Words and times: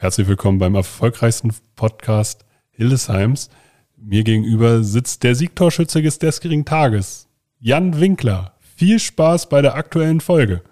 Herzlich 0.00 0.28
willkommen 0.28 0.60
beim 0.60 0.76
erfolgreichsten 0.76 1.52
Podcast 1.74 2.44
Hildesheims. 2.70 3.50
Mir 3.96 4.22
gegenüber 4.22 4.84
sitzt 4.84 5.24
der 5.24 5.34
Siegtorschütze 5.34 6.00
des 6.00 6.40
geringen 6.40 6.64
Tages, 6.64 7.26
Jan 7.58 7.98
Winkler. 7.98 8.54
Viel 8.76 9.00
Spaß 9.00 9.48
bei 9.48 9.60
der 9.60 9.74
aktuellen 9.74 10.20
Folge. 10.20 10.62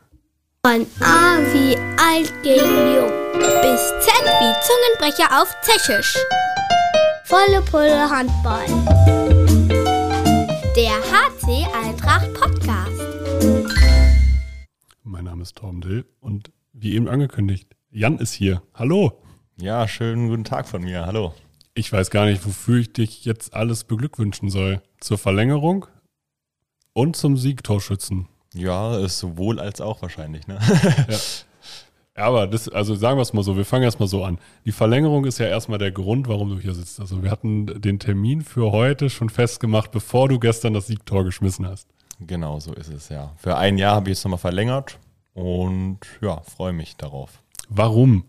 Von 0.64 0.86
A 1.00 1.38
wie 1.52 1.76
alt 2.00 2.32
gegen 2.44 2.94
jung 2.94 3.10
bis 3.62 3.80
Z 3.98 4.14
wie 4.22 4.54
Zungenbrecher 4.62 5.42
auf 5.42 5.52
Tschechisch. 5.64 6.16
Volle 7.24 7.62
Pulle 7.62 8.08
Handball. 8.08 8.64
Der 10.76 11.00
HC 11.02 11.66
Eintracht 11.84 12.32
Podcast. 12.32 13.02
Mein 15.02 15.24
Name 15.24 15.42
ist 15.42 15.56
Torben 15.56 15.80
Dill 15.80 16.04
und 16.20 16.52
wie 16.72 16.94
eben 16.94 17.08
angekündigt, 17.08 17.75
Jan 17.90 18.18
ist 18.18 18.32
hier. 18.32 18.62
Hallo. 18.74 19.22
Ja, 19.58 19.86
schönen 19.88 20.28
guten 20.28 20.44
Tag 20.44 20.68
von 20.68 20.82
mir. 20.82 21.06
Hallo. 21.06 21.32
Ich 21.74 21.92
weiß 21.92 22.10
gar 22.10 22.26
nicht, 22.26 22.44
wofür 22.44 22.80
ich 22.80 22.92
dich 22.92 23.24
jetzt 23.24 23.54
alles 23.54 23.84
beglückwünschen 23.84 24.50
soll. 24.50 24.82
Zur 25.00 25.18
Verlängerung 25.18 25.86
und 26.92 27.16
zum 27.16 27.36
Siegtorschützen. 27.36 28.28
Ja, 28.54 28.98
ist 28.98 29.18
sowohl 29.18 29.60
als 29.60 29.80
auch 29.80 30.02
wahrscheinlich, 30.02 30.46
ne? 30.46 30.58
ja. 31.08 31.18
Aber 32.14 32.46
das, 32.46 32.68
also 32.68 32.94
sagen 32.94 33.18
wir 33.18 33.22
es 33.22 33.34
mal 33.34 33.42
so, 33.44 33.56
wir 33.56 33.64
fangen 33.64 33.84
erstmal 33.84 34.08
so 34.08 34.24
an. 34.24 34.38
Die 34.64 34.72
Verlängerung 34.72 35.24
ist 35.26 35.38
ja 35.38 35.46
erstmal 35.46 35.78
der 35.78 35.92
Grund, 35.92 36.28
warum 36.28 36.48
du 36.50 36.58
hier 36.58 36.74
sitzt. 36.74 36.98
Also 36.98 37.22
wir 37.22 37.30
hatten 37.30 37.80
den 37.80 37.98
Termin 37.98 38.42
für 38.42 38.72
heute 38.72 39.10
schon 39.10 39.28
festgemacht, 39.30 39.90
bevor 39.90 40.28
du 40.28 40.38
gestern 40.38 40.74
das 40.74 40.86
Siegtor 40.86 41.24
geschmissen 41.24 41.66
hast. 41.66 41.88
Genau, 42.18 42.58
so 42.58 42.72
ist 42.72 42.88
es, 42.88 43.10
ja. 43.10 43.32
Für 43.36 43.56
ein 43.58 43.78
Jahr 43.78 43.94
habe 43.94 44.10
ich 44.10 44.18
es 44.18 44.24
nochmal 44.24 44.38
verlängert 44.38 44.98
und 45.34 46.00
ja, 46.22 46.40
freue 46.40 46.72
mich 46.72 46.96
darauf. 46.96 47.42
Warum? 47.68 48.24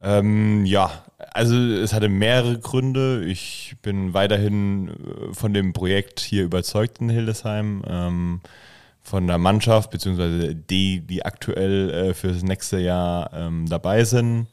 Ähm, 0.00 0.64
ja, 0.66 1.04
also 1.32 1.56
es 1.56 1.92
hatte 1.92 2.08
mehrere 2.08 2.58
Gründe. 2.58 3.24
Ich 3.24 3.76
bin 3.82 4.14
weiterhin 4.14 4.88
äh, 4.88 5.34
von 5.34 5.54
dem 5.54 5.72
Projekt 5.72 6.20
hier 6.20 6.44
überzeugt 6.44 7.00
in 7.00 7.08
Hildesheim. 7.08 7.82
Ähm, 7.86 8.40
von 9.00 9.26
der 9.26 9.38
Mannschaft, 9.38 9.90
beziehungsweise 9.90 10.54
die, 10.54 11.00
die 11.06 11.24
aktuell 11.24 11.90
äh, 11.90 12.14
für 12.14 12.28
das 12.28 12.42
nächste 12.42 12.78
Jahr 12.78 13.30
ähm, 13.34 13.66
dabei 13.68 14.04
sind, 14.04 14.46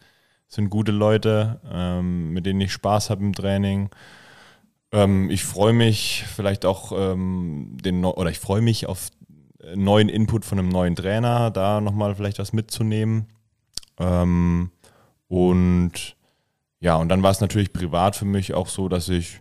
sind 0.49 0.69
gute 0.69 0.91
Leute, 0.91 1.61
ähm, 1.71 2.33
mit 2.33 2.45
denen 2.45 2.59
ich 2.59 2.73
Spaß 2.73 3.09
habe 3.09 3.23
im 3.23 3.33
Training. 3.33 3.89
Ähm, 4.91 5.29
ich 5.29 5.45
freue 5.45 5.71
mich 5.73 6.25
vielleicht 6.35 6.65
auch 6.65 6.91
ähm, 6.93 7.77
den 7.81 8.03
oder 8.03 8.29
ich 8.29 8.39
freue 8.39 8.61
mich 8.61 8.87
auf 8.87 9.09
neuen 9.75 10.09
Input 10.09 10.43
von 10.43 10.59
einem 10.59 10.69
neuen 10.69 10.95
Trainer, 10.95 11.51
da 11.51 11.79
nochmal 11.81 12.15
vielleicht 12.15 12.39
was 12.39 12.51
mitzunehmen. 12.51 13.27
Ähm, 13.99 14.71
und 15.27 16.15
ja, 16.79 16.95
und 16.95 17.09
dann 17.09 17.23
war 17.23 17.31
es 17.31 17.41
natürlich 17.41 17.73
privat 17.73 18.15
für 18.15 18.25
mich 18.25 18.53
auch 18.53 18.67
so, 18.67 18.89
dass 18.89 19.07
ich 19.09 19.39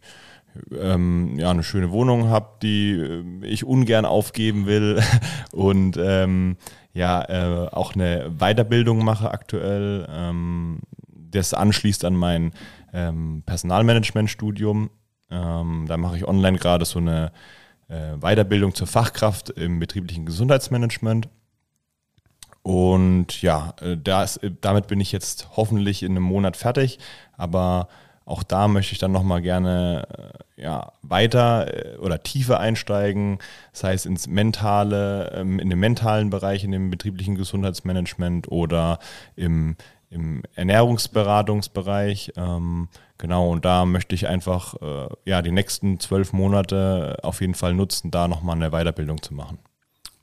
ähm, 0.78 1.38
ja, 1.38 1.50
eine 1.50 1.62
schöne 1.62 1.90
Wohnung 1.90 2.28
habe, 2.28 2.58
die 2.62 2.92
äh, 2.92 3.46
ich 3.46 3.64
ungern 3.64 4.04
aufgeben 4.04 4.66
will 4.66 5.02
und 5.52 5.96
ähm, 5.96 6.56
ja, 6.92 7.22
äh, 7.28 7.68
auch 7.68 7.94
eine 7.94 8.30
Weiterbildung 8.38 9.04
mache 9.04 9.30
aktuell. 9.30 10.06
Ähm, 10.10 10.80
das 11.08 11.54
anschließt 11.54 12.04
an 12.04 12.14
mein 12.14 12.52
ähm, 12.92 13.42
Personalmanagement-Studium. 13.46 14.90
Ähm, 15.30 15.84
da 15.86 15.96
mache 15.96 16.16
ich 16.16 16.26
online 16.26 16.58
gerade 16.58 16.84
so 16.84 16.98
eine 16.98 17.30
äh, 17.88 18.16
Weiterbildung 18.20 18.74
zur 18.74 18.88
Fachkraft 18.88 19.50
im 19.50 19.78
betrieblichen 19.78 20.26
Gesundheitsmanagement. 20.26 21.28
Und 22.62 23.42
ja, 23.42 23.74
äh, 23.80 23.96
das, 23.96 24.40
damit 24.60 24.86
bin 24.86 25.00
ich 25.00 25.12
jetzt 25.12 25.48
hoffentlich 25.56 26.02
in 26.02 26.12
einem 26.12 26.24
Monat 26.24 26.56
fertig. 26.56 26.98
Aber 27.36 27.88
auch 28.30 28.44
da 28.44 28.68
möchte 28.68 28.92
ich 28.92 28.98
dann 28.98 29.10
nochmal 29.12 29.42
gerne 29.42 30.06
äh, 30.56 30.62
ja, 30.62 30.92
weiter 31.02 31.94
äh, 31.94 31.96
oder 31.96 32.22
tiefer 32.22 32.60
einsteigen, 32.60 33.38
das 33.72 33.82
heißt 33.82 34.06
ins 34.06 34.28
mentale, 34.28 35.32
ähm, 35.34 35.58
in 35.58 35.68
den 35.68 35.80
mentalen 35.80 36.30
Bereich, 36.30 36.62
in 36.62 36.70
dem 36.70 36.90
betrieblichen 36.90 37.34
Gesundheitsmanagement 37.34 38.46
oder 38.48 39.00
im, 39.34 39.76
im 40.10 40.42
Ernährungsberatungsbereich. 40.54 42.34
Ähm, 42.36 42.88
genau, 43.18 43.50
und 43.50 43.64
da 43.64 43.84
möchte 43.84 44.14
ich 44.14 44.28
einfach 44.28 44.74
äh, 44.80 45.08
ja, 45.24 45.42
die 45.42 45.52
nächsten 45.52 45.98
zwölf 45.98 46.32
Monate 46.32 47.18
auf 47.22 47.40
jeden 47.40 47.54
Fall 47.54 47.74
nutzen, 47.74 48.12
da 48.12 48.28
nochmal 48.28 48.54
eine 48.54 48.70
Weiterbildung 48.70 49.22
zu 49.22 49.34
machen. 49.34 49.58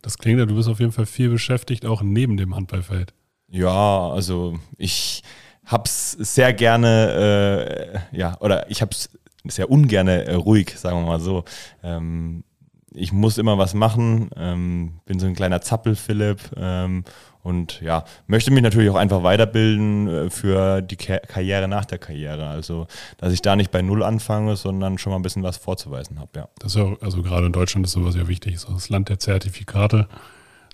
Das 0.07 0.17
klingt 0.17 0.39
ja, 0.39 0.45
du 0.45 0.55
bist 0.55 0.69
auf 0.69 0.79
jeden 0.79 0.93
Fall 0.93 1.05
viel 1.05 1.27
beschäftigt, 1.27 1.85
auch 1.85 2.01
neben 2.01 2.37
dem 2.37 2.55
Handballfeld. 2.55 3.13
Ja, 3.49 4.09
also 4.09 4.57
ich 4.77 5.21
hab's 5.65 6.11
sehr 6.11 6.53
gerne, 6.53 7.99
äh, 8.13 8.17
ja, 8.17 8.37
oder 8.39 8.71
ich 8.71 8.81
hab's 8.81 9.09
sehr 9.43 9.69
ungerne 9.69 10.23
äh, 10.23 10.35
ruhig, 10.35 10.77
sagen 10.77 11.01
wir 11.01 11.07
mal 11.07 11.19
so. 11.19 11.43
Ähm, 11.83 12.45
ich 12.93 13.11
muss 13.11 13.37
immer 13.37 13.57
was 13.57 13.73
machen, 13.73 14.29
ähm, 14.37 15.01
bin 15.03 15.19
so 15.19 15.27
ein 15.27 15.35
kleiner 15.35 15.59
Zappel-Philipp 15.59 16.53
ähm, 16.55 17.03
und 17.47 17.79
ja, 17.79 18.03
möchte 18.27 18.51
mich 18.51 18.61
natürlich 18.61 18.89
auch 18.89 18.95
einfach 18.95 19.23
weiterbilden 19.23 20.07
äh, 20.07 20.29
für 20.29 20.81
die 20.81 20.97
Ka 20.97 21.19
Karriere 21.19 21.69
nach 21.69 21.85
der 21.85 21.97
Karriere. 21.97 22.47
Also, 22.47 22.87
dass 23.17 23.31
ich 23.31 23.41
da 23.41 23.55
nicht 23.55 23.71
bei 23.71 23.81
Null 23.81 24.03
anfange, 24.03 24.57
sondern 24.57 24.97
schon 24.97 25.11
mal 25.11 25.15
ein 25.17 25.21
bisschen 25.21 25.43
was 25.43 25.55
vorzuweisen 25.55 26.19
habe, 26.19 26.31
ja. 26.35 26.49
Das 26.59 26.75
ist 26.75 26.81
ja, 26.81 26.97
also 26.99 27.23
gerade 27.23 27.45
in 27.45 27.53
Deutschland 27.53 27.85
ist 27.85 27.93
sowas 27.93 28.17
ja 28.17 28.27
wichtig, 28.27 28.59
so 28.59 28.73
das 28.73 28.89
Land 28.89 29.07
der 29.07 29.19
Zertifikate. 29.19 30.09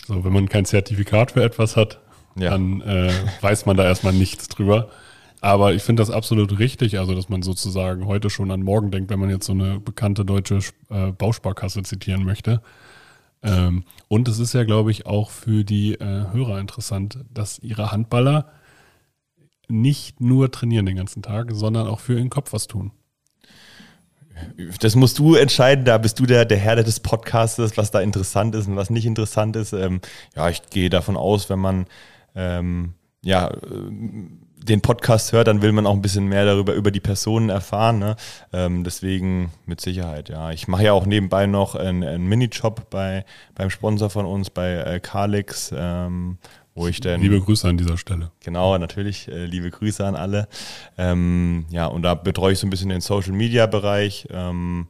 So, 0.04 0.24
wenn 0.24 0.32
man 0.32 0.48
kein 0.48 0.64
Zertifikat 0.64 1.30
für 1.30 1.44
etwas 1.44 1.76
hat, 1.76 2.00
ja. 2.34 2.50
dann 2.50 2.80
äh, 2.80 3.12
weiß 3.40 3.66
man 3.66 3.76
da 3.76 3.84
erstmal 3.84 4.12
nichts 4.12 4.48
drüber. 4.48 4.88
Aber 5.40 5.74
ich 5.74 5.82
finde 5.84 6.00
das 6.00 6.10
absolut 6.10 6.58
richtig, 6.58 6.98
also 6.98 7.14
dass 7.14 7.28
man 7.28 7.42
sozusagen 7.42 8.06
heute 8.06 8.30
schon 8.30 8.50
an 8.50 8.62
morgen 8.62 8.90
denkt, 8.90 9.10
wenn 9.10 9.20
man 9.20 9.30
jetzt 9.30 9.46
so 9.46 9.52
eine 9.52 9.78
bekannte 9.78 10.24
deutsche 10.24 10.58
äh, 10.90 11.12
Bausparkasse 11.12 11.84
zitieren 11.84 12.24
möchte. 12.24 12.62
Ähm, 13.44 13.84
und 14.08 14.26
es 14.26 14.38
ist 14.38 14.54
ja, 14.54 14.64
glaube 14.64 14.90
ich, 14.90 15.06
auch 15.06 15.30
für 15.30 15.64
die 15.64 15.94
äh, 15.94 16.32
Hörer 16.32 16.58
interessant, 16.58 17.18
dass 17.32 17.58
ihre 17.58 17.92
Handballer 17.92 18.50
nicht 19.68 20.20
nur 20.20 20.50
trainieren 20.50 20.86
den 20.86 20.96
ganzen 20.96 21.22
Tag, 21.22 21.50
sondern 21.52 21.86
auch 21.86 22.00
für 22.00 22.14
ihren 22.14 22.30
Kopf 22.30 22.52
was 22.52 22.66
tun. 22.66 22.90
Das 24.80 24.96
musst 24.96 25.18
du 25.18 25.34
entscheiden, 25.34 25.84
da 25.84 25.96
bist 25.98 26.18
du 26.18 26.26
der, 26.26 26.44
der 26.44 26.58
Herr 26.58 26.76
des 26.76 27.00
Podcastes, 27.00 27.76
was 27.76 27.90
da 27.90 28.00
interessant 28.00 28.54
ist 28.54 28.66
und 28.66 28.76
was 28.76 28.90
nicht 28.90 29.06
interessant 29.06 29.54
ist. 29.56 29.72
Ähm, 29.72 30.00
ja, 30.34 30.48
ich 30.48 30.62
gehe 30.70 30.90
davon 30.90 31.16
aus, 31.16 31.48
wenn 31.50 31.60
man 31.60 31.86
ähm, 32.34 32.94
ja, 33.22 33.48
äh, 33.48 33.90
den 34.64 34.80
Podcast 34.80 35.32
hört, 35.32 35.46
dann 35.46 35.62
will 35.62 35.72
man 35.72 35.86
auch 35.86 35.92
ein 35.92 36.02
bisschen 36.02 36.26
mehr 36.26 36.44
darüber, 36.46 36.74
über 36.74 36.90
die 36.90 37.00
Personen 37.00 37.50
erfahren. 37.50 37.98
Ne? 37.98 38.16
Ähm, 38.52 38.82
deswegen 38.82 39.52
mit 39.66 39.80
Sicherheit, 39.80 40.30
ja. 40.30 40.50
Ich 40.52 40.68
mache 40.68 40.84
ja 40.84 40.92
auch 40.92 41.06
nebenbei 41.06 41.46
noch 41.46 41.74
einen, 41.74 42.02
einen 42.02 42.26
Minijob 42.26 42.88
bei, 42.88 43.24
beim 43.54 43.70
Sponsor 43.70 44.08
von 44.08 44.24
uns, 44.24 44.50
bei 44.50 44.72
äh, 44.72 45.00
Carlix, 45.00 45.70
ähm, 45.76 46.38
wo 46.74 46.88
ich 46.88 47.00
dann. 47.00 47.20
Liebe 47.20 47.40
Grüße 47.40 47.68
an 47.68 47.76
dieser 47.76 47.98
Stelle. 47.98 48.30
Genau, 48.42 48.76
natürlich, 48.78 49.28
äh, 49.28 49.44
liebe 49.44 49.70
Grüße 49.70 50.04
an 50.04 50.16
alle. 50.16 50.48
Ähm, 50.96 51.66
ja, 51.70 51.86
und 51.86 52.02
da 52.02 52.14
betreue 52.14 52.54
ich 52.54 52.58
so 52.58 52.66
ein 52.66 52.70
bisschen 52.70 52.88
den 52.88 53.02
Social 53.02 53.32
Media 53.32 53.66
Bereich. 53.66 54.26
Ähm, 54.30 54.86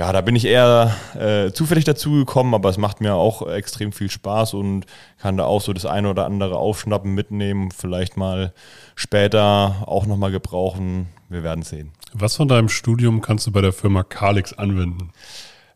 ja, 0.00 0.14
da 0.14 0.22
bin 0.22 0.34
ich 0.34 0.46
eher 0.46 0.96
äh, 1.14 1.52
zufällig 1.52 1.84
dazu 1.84 2.12
gekommen, 2.12 2.54
aber 2.54 2.70
es 2.70 2.78
macht 2.78 3.02
mir 3.02 3.16
auch 3.16 3.46
extrem 3.46 3.92
viel 3.92 4.10
Spaß 4.10 4.54
und 4.54 4.86
kann 5.18 5.36
da 5.36 5.44
auch 5.44 5.60
so 5.60 5.74
das 5.74 5.84
eine 5.84 6.08
oder 6.08 6.24
andere 6.24 6.56
aufschnappen, 6.56 7.14
mitnehmen, 7.14 7.70
vielleicht 7.70 8.16
mal 8.16 8.54
später 8.94 9.84
auch 9.84 10.06
nochmal 10.06 10.30
gebrauchen. 10.30 11.08
Wir 11.28 11.42
werden 11.42 11.62
sehen. 11.62 11.92
Was 12.14 12.36
von 12.36 12.48
deinem 12.48 12.70
Studium 12.70 13.20
kannst 13.20 13.46
du 13.46 13.52
bei 13.52 13.60
der 13.60 13.74
Firma 13.74 14.02
Calix 14.02 14.54
anwenden? 14.54 15.10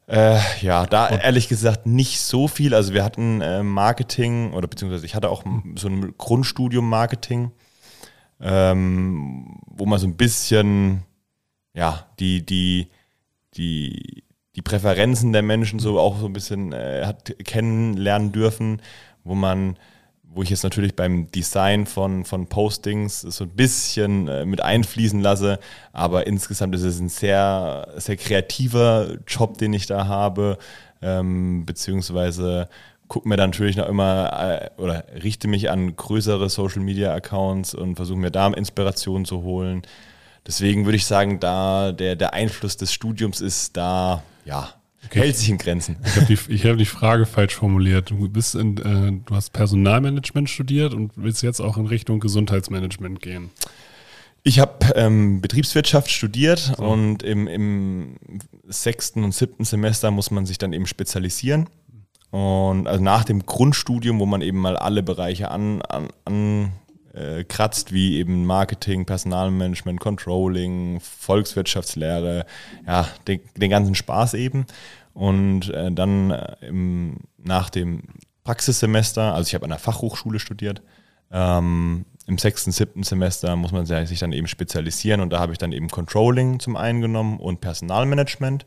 Äh, 0.06 0.38
ja, 0.62 0.86
da 0.86 1.10
ehrlich 1.10 1.48
gesagt 1.48 1.84
nicht 1.84 2.22
so 2.22 2.48
viel. 2.48 2.74
Also 2.74 2.94
wir 2.94 3.04
hatten 3.04 3.42
äh, 3.42 3.62
Marketing 3.62 4.54
oder 4.54 4.68
beziehungsweise 4.68 5.04
ich 5.04 5.14
hatte 5.14 5.28
auch 5.28 5.44
so 5.74 5.88
ein 5.88 6.16
Grundstudium 6.16 6.88
Marketing, 6.88 7.50
ähm, 8.40 9.60
wo 9.66 9.84
man 9.84 9.99
so 9.99 10.06
ein 10.06 10.16
bisschen, 10.16 11.02
ja, 11.75 12.06
die, 12.19 12.46
die, 12.46 12.88
die, 13.56 14.24
die 14.56 14.62
Präferenzen 14.62 15.32
der 15.32 15.42
Menschen 15.42 15.78
so 15.78 15.98
auch 15.98 16.18
so 16.18 16.26
ein 16.26 16.32
bisschen 16.32 16.72
äh, 16.72 17.02
hat 17.04 17.34
kennenlernen 17.44 18.32
dürfen, 18.32 18.80
wo 19.24 19.34
man, 19.34 19.76
wo 20.22 20.42
ich 20.42 20.50
jetzt 20.50 20.62
natürlich 20.62 20.94
beim 20.94 21.30
Design 21.30 21.86
von, 21.86 22.24
von 22.24 22.46
Postings 22.46 23.20
so 23.20 23.44
ein 23.44 23.50
bisschen 23.50 24.28
äh, 24.28 24.44
mit 24.44 24.62
einfließen 24.62 25.20
lasse, 25.20 25.58
aber 25.92 26.26
insgesamt 26.26 26.74
ist 26.74 26.82
es 26.82 27.00
ein 27.00 27.08
sehr, 27.08 27.88
sehr 27.96 28.16
kreativer 28.16 29.18
Job, 29.26 29.58
den 29.58 29.72
ich 29.72 29.86
da 29.86 30.06
habe, 30.06 30.58
ähm, 31.02 31.66
beziehungsweise 31.66 32.68
gucke 33.08 33.28
mir 33.28 33.36
dann 33.36 33.50
natürlich 33.50 33.76
noch 33.76 33.88
immer 33.88 34.70
äh, 34.76 34.80
oder 34.80 35.04
richte 35.22 35.48
mich 35.48 35.70
an 35.70 35.94
größere 35.94 36.48
Social 36.48 36.82
Media 36.82 37.14
Accounts 37.14 37.74
und 37.74 37.96
versuche 37.96 38.18
mir 38.18 38.30
da 38.30 38.48
Inspiration 38.48 39.24
zu 39.24 39.42
holen. 39.42 39.82
Deswegen 40.46 40.85
würde 40.85 40.96
ich 40.96 41.06
sagen, 41.06 41.41
da 41.41 41.93
der, 41.93 42.17
der 42.17 42.35
Einfluss 42.35 42.76
des 42.76 42.93
Studiums 42.93 43.41
ist 43.41 43.76
da, 43.76 44.23
ja, 44.44 44.75
okay. 45.06 45.20
hält 45.20 45.37
sich 45.37 45.49
in 45.49 45.58
Grenzen. 45.58 45.96
Ich 46.05 46.17
habe 46.17 46.26
die, 46.26 46.58
hab 46.58 46.76
die 46.76 46.85
Frage 46.85 47.25
falsch 47.25 47.55
formuliert. 47.55 48.11
Du 48.11 48.29
bist 48.29 48.55
in, 48.55 48.76
äh, 48.76 49.23
du 49.25 49.35
hast 49.35 49.52
Personalmanagement 49.52 50.50
studiert 50.50 50.93
und 50.93 51.12
willst 51.17 51.43
jetzt 51.43 51.61
auch 51.61 51.79
in 51.79 51.87
Richtung 51.87 52.20
Gesundheitsmanagement 52.20 53.20
gehen. 53.20 53.50
Ich 54.43 54.58
habe 54.58 54.93
ähm, 54.94 55.41
Betriebswirtschaft 55.41 56.11
studiert 56.11 56.75
so. 56.76 56.85
und 56.85 57.23
im, 57.23 57.49
im 57.49 58.17
sechsten 58.69 59.25
und 59.25 59.32
siebten 59.32 59.64
Semester 59.64 60.11
muss 60.11 60.31
man 60.31 60.44
sich 60.44 60.58
dann 60.58 60.75
eben 60.75 60.87
spezialisieren. 60.87 61.70
Und 62.31 62.87
also 62.87 63.02
nach 63.02 63.25
dem 63.25 63.47
Grundstudium, 63.47 64.19
wo 64.19 64.26
man 64.26 64.43
eben 64.43 64.58
mal 64.58 64.76
alle 64.76 65.02
Bereiche 65.02 65.50
an, 65.50 65.81
an, 65.82 66.08
an 66.26 66.73
äh, 67.14 67.44
kratzt, 67.44 67.93
wie 67.93 68.19
eben 68.19 68.44
Marketing, 68.44 69.06
Personalmanagement, 69.06 70.00
Controlling, 70.00 71.00
Volkswirtschaftslehre, 71.00 72.46
ja, 72.87 73.08
den, 73.26 73.40
den 73.56 73.70
ganzen 73.70 73.94
Spaß 73.94 74.34
eben. 74.34 74.66
Und 75.12 75.70
äh, 75.70 75.93
dann 75.93 76.31
äh, 76.31 76.56
im, 76.66 77.19
nach 77.38 77.70
dem 77.70 78.02
Praxissemester, 78.43 79.34
also 79.34 79.49
ich 79.49 79.55
habe 79.55 79.64
an 79.64 79.70
der 79.70 79.78
Fachhochschule 79.78 80.38
studiert, 80.38 80.82
ähm, 81.31 82.05
im 82.26 82.38
sechsten, 82.38 82.72
siebten 82.72 83.02
Semester 83.02 83.55
muss 83.56 83.72
man 83.72 83.87
sich 83.87 84.19
dann 84.19 84.32
eben 84.32 84.46
spezialisieren 84.46 85.20
und 85.20 85.31
da 85.31 85.40
habe 85.40 85.52
ich 85.52 85.58
dann 85.58 85.72
eben 85.72 85.88
Controlling 85.88 86.58
zum 86.58 86.76
einen 86.76 87.00
genommen 87.00 87.38
und 87.38 87.61
Personalmanagement. 87.61 88.64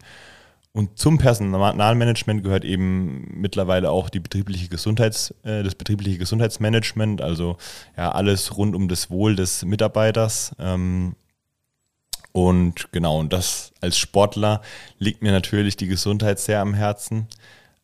Und 0.77 0.99
zum 0.99 1.17
Personalmanagement 1.17 2.43
gehört 2.43 2.63
eben 2.63 3.41
mittlerweile 3.41 3.89
auch 3.89 4.09
die 4.11 4.19
betriebliche 4.19 4.67
Gesundheits, 4.67 5.33
äh, 5.41 5.63
das 5.63 5.73
betriebliche 5.73 6.19
Gesundheitsmanagement, 6.19 7.19
also 7.19 7.57
ja 7.97 8.11
alles 8.11 8.55
rund 8.57 8.75
um 8.75 8.87
das 8.87 9.09
Wohl 9.09 9.35
des 9.35 9.65
Mitarbeiters. 9.65 10.55
Ähm, 10.59 11.15
und 12.31 12.91
genau, 12.91 13.19
und 13.19 13.33
das 13.33 13.73
als 13.81 13.97
Sportler 13.97 14.61
liegt 14.99 15.23
mir 15.23 15.31
natürlich 15.31 15.77
die 15.77 15.87
Gesundheit 15.87 16.37
sehr 16.37 16.61
am 16.61 16.75
Herzen 16.75 17.25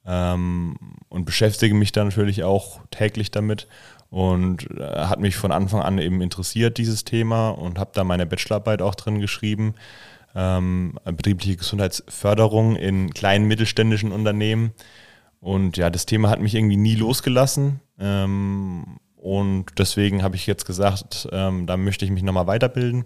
ähm, 0.06 0.78
und 1.10 1.26
beschäftige 1.26 1.74
mich 1.74 1.94
da 1.94 2.04
natürlich 2.04 2.44
auch 2.44 2.80
täglich 2.92 3.32
damit 3.32 3.68
und 4.12 4.70
äh, 4.70 4.84
hat 4.84 5.20
mich 5.20 5.36
von 5.36 5.52
Anfang 5.52 5.82
an 5.82 5.98
eben 5.98 6.22
interessiert, 6.22 6.78
dieses 6.78 7.06
Thema 7.06 7.50
und 7.50 7.80
habe 7.80 7.90
da 7.96 8.04
meine 8.04 8.28
Bachelorarbeit 8.28 8.84
auch 8.84 8.94
drin 8.94 9.20
geschrieben. 9.20 9.74
Ähm, 10.36 10.98
betriebliche 11.06 11.58
Gesundheitsförderung 11.58 12.76
in 12.76 13.14
kleinen 13.14 13.48
mittelständischen 13.48 14.12
Unternehmen. 14.12 14.72
Und 15.40 15.78
ja, 15.78 15.90
das 15.90 16.06
Thema 16.06 16.30
hat 16.30 16.40
mich 16.40 16.56
irgendwie 16.56 16.78
nie 16.78 16.96
losgelassen. 16.96 17.82
Ähm, 18.00 19.00
und 19.16 19.66
deswegen 19.78 20.24
habe 20.24 20.36
ich 20.36 20.48
jetzt 20.48 20.66
gesagt, 20.66 21.28
ähm, 21.32 21.66
da 21.66 21.78
möchte 21.78 22.04
ich 22.04 22.12
mich 22.12 22.24
nochmal 22.24 22.48
weiterbilden 22.48 23.06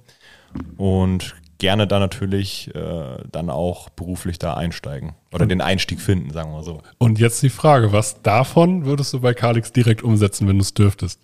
und 0.77 1.35
gerne 1.59 1.87
da 1.87 1.99
natürlich 1.99 2.73
äh, 2.75 3.17
dann 3.31 3.49
auch 3.49 3.89
beruflich 3.89 4.39
da 4.39 4.53
einsteigen 4.55 5.13
oder 5.33 5.45
den 5.45 5.61
Einstieg 5.61 5.99
finden, 5.99 6.31
sagen 6.31 6.51
wir 6.53 6.63
so. 6.63 6.81
Und 6.97 7.19
jetzt 7.19 7.41
die 7.43 7.49
Frage, 7.49 7.91
was 7.91 8.21
davon 8.21 8.85
würdest 8.85 9.13
du 9.13 9.19
bei 9.19 9.33
Calix 9.33 9.71
direkt 9.71 10.03
umsetzen, 10.03 10.47
wenn 10.47 10.57
du 10.57 10.61
es 10.61 10.73
dürftest? 10.73 11.19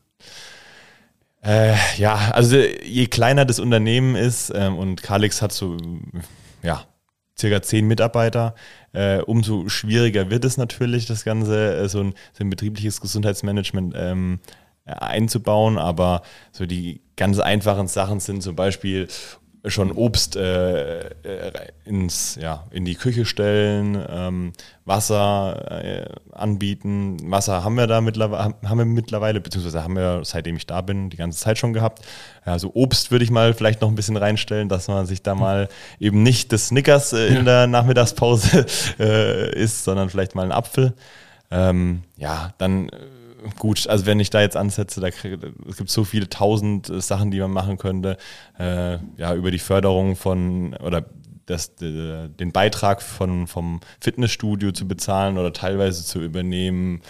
Äh, 1.44 1.76
ja, 1.98 2.32
also 2.32 2.56
je 2.58 3.08
kleiner 3.08 3.44
das 3.44 3.60
Unternehmen 3.60 4.16
ist 4.16 4.52
ähm, 4.56 4.78
und 4.78 5.04
Calix 5.04 5.42
hat 5.42 5.52
so, 5.52 5.76
ja, 6.62 6.86
circa 7.38 7.62
zehn 7.62 7.86
Mitarbeiter, 7.86 8.56
äh, 8.94 9.20
umso 9.20 9.68
schwieriger 9.68 10.30
wird 10.30 10.46
es 10.46 10.56
natürlich, 10.56 11.06
das 11.06 11.26
Ganze, 11.26 11.76
äh, 11.76 11.90
so, 11.90 12.00
ein, 12.00 12.14
so 12.32 12.44
ein 12.44 12.50
betriebliches 12.50 13.02
Gesundheitsmanagement 13.02 13.94
ähm, 13.98 14.40
einzubauen, 14.86 15.78
aber 15.78 16.22
so 16.52 16.66
die 16.66 17.02
ganz 17.18 17.40
einfachen 17.40 17.88
Sachen 17.88 18.22
sind 18.22 18.42
zum 18.42 18.56
Beispiel 18.56 19.08
schon 19.66 19.92
Obst 19.92 20.36
äh, 20.36 21.08
äh, 21.08 21.52
ins, 21.86 22.36
ja, 22.36 22.66
in 22.72 22.84
die 22.84 22.96
Küche 22.96 23.26
stellen, 23.26 24.04
ähm, 24.10 24.54
Wasser 24.84 25.84
äh, 25.84 26.06
anbieten. 26.34 27.18
Wasser 27.32 27.64
haben 27.64 27.76
wir 27.76 27.88
da 27.88 28.02
mittlerweile, 28.02 28.56
haben 28.64 28.78
wir 28.78 28.86
mittlerweile, 28.86 29.40
beziehungsweise 29.40 29.82
haben 29.82 29.96
wir, 29.96 30.22
seitdem 30.24 30.58
ich 30.58 30.68
da 30.68 30.82
bin, 30.82 31.10
die 31.10 31.18
ganze 31.18 31.40
Zeit 31.40 31.58
schon 31.58 31.72
gehabt. 31.72 32.06
Also 32.44 32.72
Obst 32.74 33.12
würde 33.12 33.24
ich 33.24 33.32
mal 33.32 33.54
vielleicht 33.54 33.82
noch 33.82 33.88
ein 33.88 33.96
bisschen 33.96 34.18
reinstellen, 34.18 34.68
dass 34.68 34.90
man 34.90 35.06
sich 35.06 35.24
da 35.24 35.34
mal 35.34 35.70
eben 35.98 36.24
nicht 36.24 36.52
das 36.52 36.68
Snickers 36.68 37.14
äh, 37.14 37.28
in 37.28 37.36
ja. 37.36 37.44
der 37.44 37.68
Nachmittagspause 37.68 38.66
äh, 39.00 39.56
isst, 39.58 39.86
sondern 39.86 40.10
vielleicht 40.10 40.36
mal 40.36 40.44
einen 40.44 40.52
Apfel. 40.52 40.94
Ähm, 41.52 42.04
ja, 42.18 42.54
dann 42.58 42.90
äh, 42.90 42.98
gut, 43.60 43.88
also 43.88 44.06
wenn 44.06 44.20
ich 44.20 44.30
da 44.30 44.42
jetzt 44.42 44.58
ansetze, 44.58 45.02
da 45.02 45.12
krieg, 45.12 45.40
es 45.68 45.78
gibt 45.78 45.90
so 45.90 46.04
viele 46.04 46.30
tausend 46.30 46.90
äh, 46.90 47.02
Sachen, 47.02 47.32
die 47.32 47.40
man 47.40 47.52
machen 47.52 47.78
könnte, 47.78 48.18
äh, 48.58 48.98
ja, 49.18 49.34
über 49.36 49.52
die 49.52 49.60
Förderung 49.60 50.16
von 50.16 50.74
oder 50.76 51.06
das, 51.46 51.76
den 51.76 52.52
Beitrag 52.54 53.02
von, 53.02 53.48
vom 53.48 53.82
Fitnessstudio 54.00 54.72
zu 54.72 54.88
bezahlen 54.88 55.38
oder 55.38 55.52
teilweise 55.52 56.06
zu 56.06 56.22
übernehmen. 56.22 57.02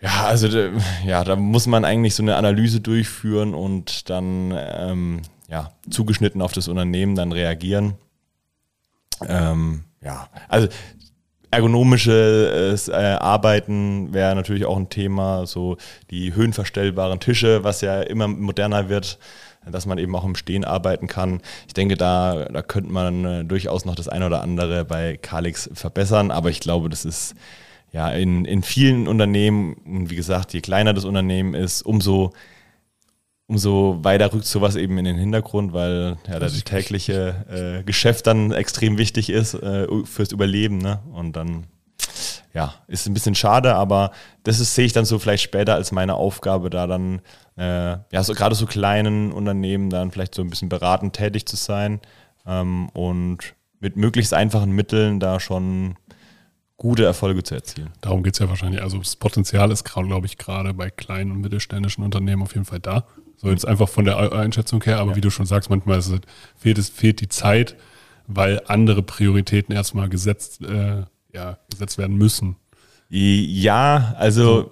Ja, 0.00 0.24
also 0.24 0.48
ja, 1.06 1.22
da 1.22 1.36
muss 1.36 1.68
man 1.68 1.84
eigentlich 1.84 2.16
so 2.16 2.24
eine 2.24 2.34
Analyse 2.34 2.80
durchführen 2.80 3.54
und 3.54 4.10
dann 4.10 4.52
ähm, 4.56 5.22
ja, 5.48 5.70
zugeschnitten 5.88 6.42
auf 6.42 6.52
das 6.52 6.66
Unternehmen 6.66 7.14
dann 7.14 7.30
reagieren. 7.30 7.94
Ähm, 9.28 9.84
ja, 10.00 10.28
also 10.48 10.66
ergonomisches 11.52 12.88
äh, 12.88 12.92
Arbeiten 12.92 14.12
wäre 14.12 14.34
natürlich 14.34 14.64
auch 14.64 14.76
ein 14.76 14.88
Thema, 14.88 15.46
so 15.46 15.76
die 16.10 16.34
höhenverstellbaren 16.34 17.20
Tische, 17.20 17.62
was 17.62 17.82
ja 17.82 18.00
immer 18.00 18.26
moderner 18.26 18.88
wird, 18.88 19.18
dass 19.70 19.84
man 19.84 19.98
eben 19.98 20.16
auch 20.16 20.24
im 20.24 20.34
Stehen 20.34 20.64
arbeiten 20.64 21.08
kann. 21.08 21.42
Ich 21.66 21.74
denke, 21.74 21.96
da, 21.96 22.46
da 22.46 22.62
könnte 22.62 22.90
man 22.90 23.24
äh, 23.24 23.44
durchaus 23.44 23.84
noch 23.84 23.94
das 23.94 24.08
eine 24.08 24.26
oder 24.26 24.40
andere 24.40 24.86
bei 24.86 25.18
Calix 25.18 25.70
verbessern, 25.74 26.30
aber 26.30 26.48
ich 26.48 26.60
glaube, 26.60 26.88
das 26.88 27.04
ist 27.04 27.34
ja 27.92 28.08
in, 28.10 28.46
in 28.46 28.62
vielen 28.62 29.06
Unternehmen, 29.06 29.76
wie 29.84 30.16
gesagt, 30.16 30.54
je 30.54 30.62
kleiner 30.62 30.94
das 30.94 31.04
Unternehmen 31.04 31.52
ist, 31.54 31.82
umso 31.82 32.32
umso 33.46 33.98
weiter 34.02 34.32
rückt 34.32 34.46
sowas 34.46 34.76
eben 34.76 34.98
in 34.98 35.04
den 35.04 35.18
Hintergrund, 35.18 35.72
weil 35.72 36.16
ja 36.28 36.38
das 36.38 36.62
tägliche 36.64 37.80
äh, 37.80 37.84
Geschäft 37.84 38.26
dann 38.26 38.52
extrem 38.52 38.98
wichtig 38.98 39.30
ist 39.30 39.54
äh, 39.54 39.86
fürs 40.04 40.32
Überleben. 40.32 40.78
Ne? 40.78 41.00
Und 41.12 41.36
dann, 41.36 41.66
ja, 42.54 42.74
ist 42.86 43.06
ein 43.06 43.14
bisschen 43.14 43.34
schade, 43.34 43.74
aber 43.74 44.12
das 44.44 44.58
sehe 44.74 44.86
ich 44.86 44.92
dann 44.92 45.04
so 45.04 45.18
vielleicht 45.18 45.42
später 45.42 45.74
als 45.74 45.92
meine 45.92 46.14
Aufgabe, 46.14 46.70
da 46.70 46.86
dann, 46.86 47.20
äh, 47.56 47.96
ja, 48.10 48.22
so 48.22 48.34
gerade 48.34 48.54
so 48.54 48.66
kleinen 48.66 49.32
Unternehmen 49.32 49.90
dann 49.90 50.10
vielleicht 50.10 50.34
so 50.34 50.42
ein 50.42 50.50
bisschen 50.50 50.68
beratend 50.68 51.14
tätig 51.14 51.46
zu 51.46 51.56
sein 51.56 52.00
ähm, 52.46 52.88
und 52.90 53.54
mit 53.80 53.96
möglichst 53.96 54.32
einfachen 54.32 54.70
Mitteln 54.70 55.18
da 55.18 55.40
schon 55.40 55.96
gute 56.76 57.04
Erfolge 57.04 57.42
zu 57.42 57.54
erzielen. 57.54 57.90
Darum 58.00 58.22
geht 58.22 58.34
es 58.34 58.40
ja 58.40 58.48
wahrscheinlich. 58.48 58.82
Also 58.82 58.98
das 58.98 59.14
Potenzial 59.14 59.70
ist, 59.70 59.84
glaube 59.84 60.26
ich, 60.26 60.36
gerade 60.38 60.74
bei 60.74 60.90
kleinen 60.90 61.30
und 61.30 61.40
mittelständischen 61.40 62.02
Unternehmen 62.02 62.42
auf 62.42 62.54
jeden 62.54 62.64
Fall 62.64 62.80
da. 62.80 63.04
So 63.42 63.50
jetzt 63.50 63.66
einfach 63.66 63.88
von 63.88 64.04
der 64.04 64.32
Einschätzung 64.32 64.84
her, 64.84 65.00
aber 65.00 65.10
ja. 65.10 65.16
wie 65.16 65.20
du 65.20 65.28
schon 65.28 65.46
sagst, 65.46 65.68
manchmal 65.68 65.98
es, 65.98 66.12
fehlt 66.56 66.78
es 66.78 66.88
fehlt 66.88 67.20
die 67.20 67.28
Zeit, 67.28 67.74
weil 68.28 68.62
andere 68.68 69.02
Prioritäten 69.02 69.74
erstmal 69.74 70.08
gesetzt, 70.08 70.60
äh, 70.62 71.02
ja, 71.34 71.58
gesetzt 71.68 71.98
werden 71.98 72.16
müssen. 72.16 72.54
Ja, 73.08 74.14
also 74.16 74.70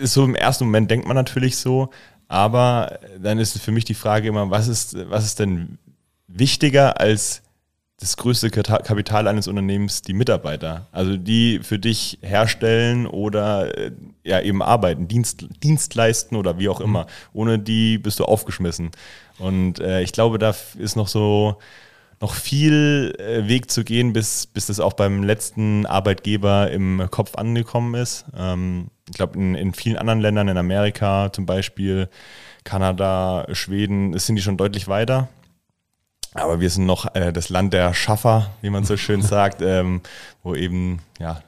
so. 0.00 0.06
so 0.06 0.24
im 0.24 0.34
ersten 0.34 0.64
Moment 0.64 0.90
denkt 0.90 1.06
man 1.06 1.14
natürlich 1.14 1.58
so, 1.58 1.90
aber 2.26 2.98
dann 3.20 3.38
ist 3.38 3.60
für 3.60 3.70
mich 3.70 3.84
die 3.84 3.92
Frage 3.92 4.28
immer, 4.28 4.50
was 4.50 4.66
ist, 4.66 4.96
was 5.10 5.26
ist 5.26 5.38
denn 5.38 5.76
wichtiger 6.26 6.98
als 6.98 7.42
das 7.98 8.16
größte 8.18 8.50
Kapital 8.50 9.26
eines 9.26 9.48
Unternehmens 9.48 10.02
die 10.02 10.12
Mitarbeiter, 10.12 10.86
also 10.92 11.16
die 11.16 11.60
für 11.62 11.78
dich 11.78 12.18
herstellen 12.20 13.06
oder 13.06 13.76
äh, 13.76 13.92
ja 14.22 14.40
eben 14.40 14.62
arbeiten, 14.62 15.08
Dienst, 15.08 15.46
Dienst 15.62 15.94
leisten 15.94 16.36
oder 16.36 16.58
wie 16.58 16.68
auch 16.68 16.80
immer. 16.80 17.02
Mhm. 17.02 17.06
Ohne 17.32 17.58
die 17.58 17.96
bist 17.96 18.20
du 18.20 18.24
aufgeschmissen. 18.24 18.90
Und 19.38 19.78
äh, 19.80 20.02
ich 20.02 20.12
glaube, 20.12 20.38
da 20.38 20.54
ist 20.78 20.96
noch 20.96 21.08
so 21.08 21.56
noch 22.20 22.34
viel 22.34 23.14
äh, 23.18 23.48
Weg 23.48 23.70
zu 23.70 23.84
gehen, 23.84 24.12
bis, 24.12 24.46
bis 24.46 24.66
das 24.66 24.80
auch 24.80 24.94
beim 24.94 25.22
letzten 25.22 25.84
Arbeitgeber 25.86 26.70
im 26.70 27.08
Kopf 27.10 27.34
angekommen 27.34 27.94
ist. 27.94 28.24
Ähm, 28.36 28.88
ich 29.08 29.16
glaube, 29.16 29.38
in, 29.38 29.54
in 29.54 29.74
vielen 29.74 29.96
anderen 29.96 30.20
Ländern, 30.20 30.48
in 30.48 30.56
Amerika 30.56 31.30
zum 31.32 31.46
Beispiel, 31.46 32.08
Kanada, 32.64 33.46
Schweden, 33.52 34.18
sind 34.18 34.36
die 34.36 34.42
schon 34.42 34.56
deutlich 34.56 34.88
weiter. 34.88 35.28
Aber 36.36 36.60
wir 36.60 36.70
sind 36.70 36.86
noch 36.86 37.14
äh, 37.14 37.32
das 37.32 37.48
Land 37.48 37.72
der 37.72 37.94
Schaffer, 37.94 38.50
wie 38.60 38.70
man 38.70 38.84
so 38.84 38.96
schön 38.96 39.22
sagt, 39.22 39.62
ähm, 39.62 40.02
wo 40.42 40.54
eben 40.54 41.00
ja, 41.18 41.42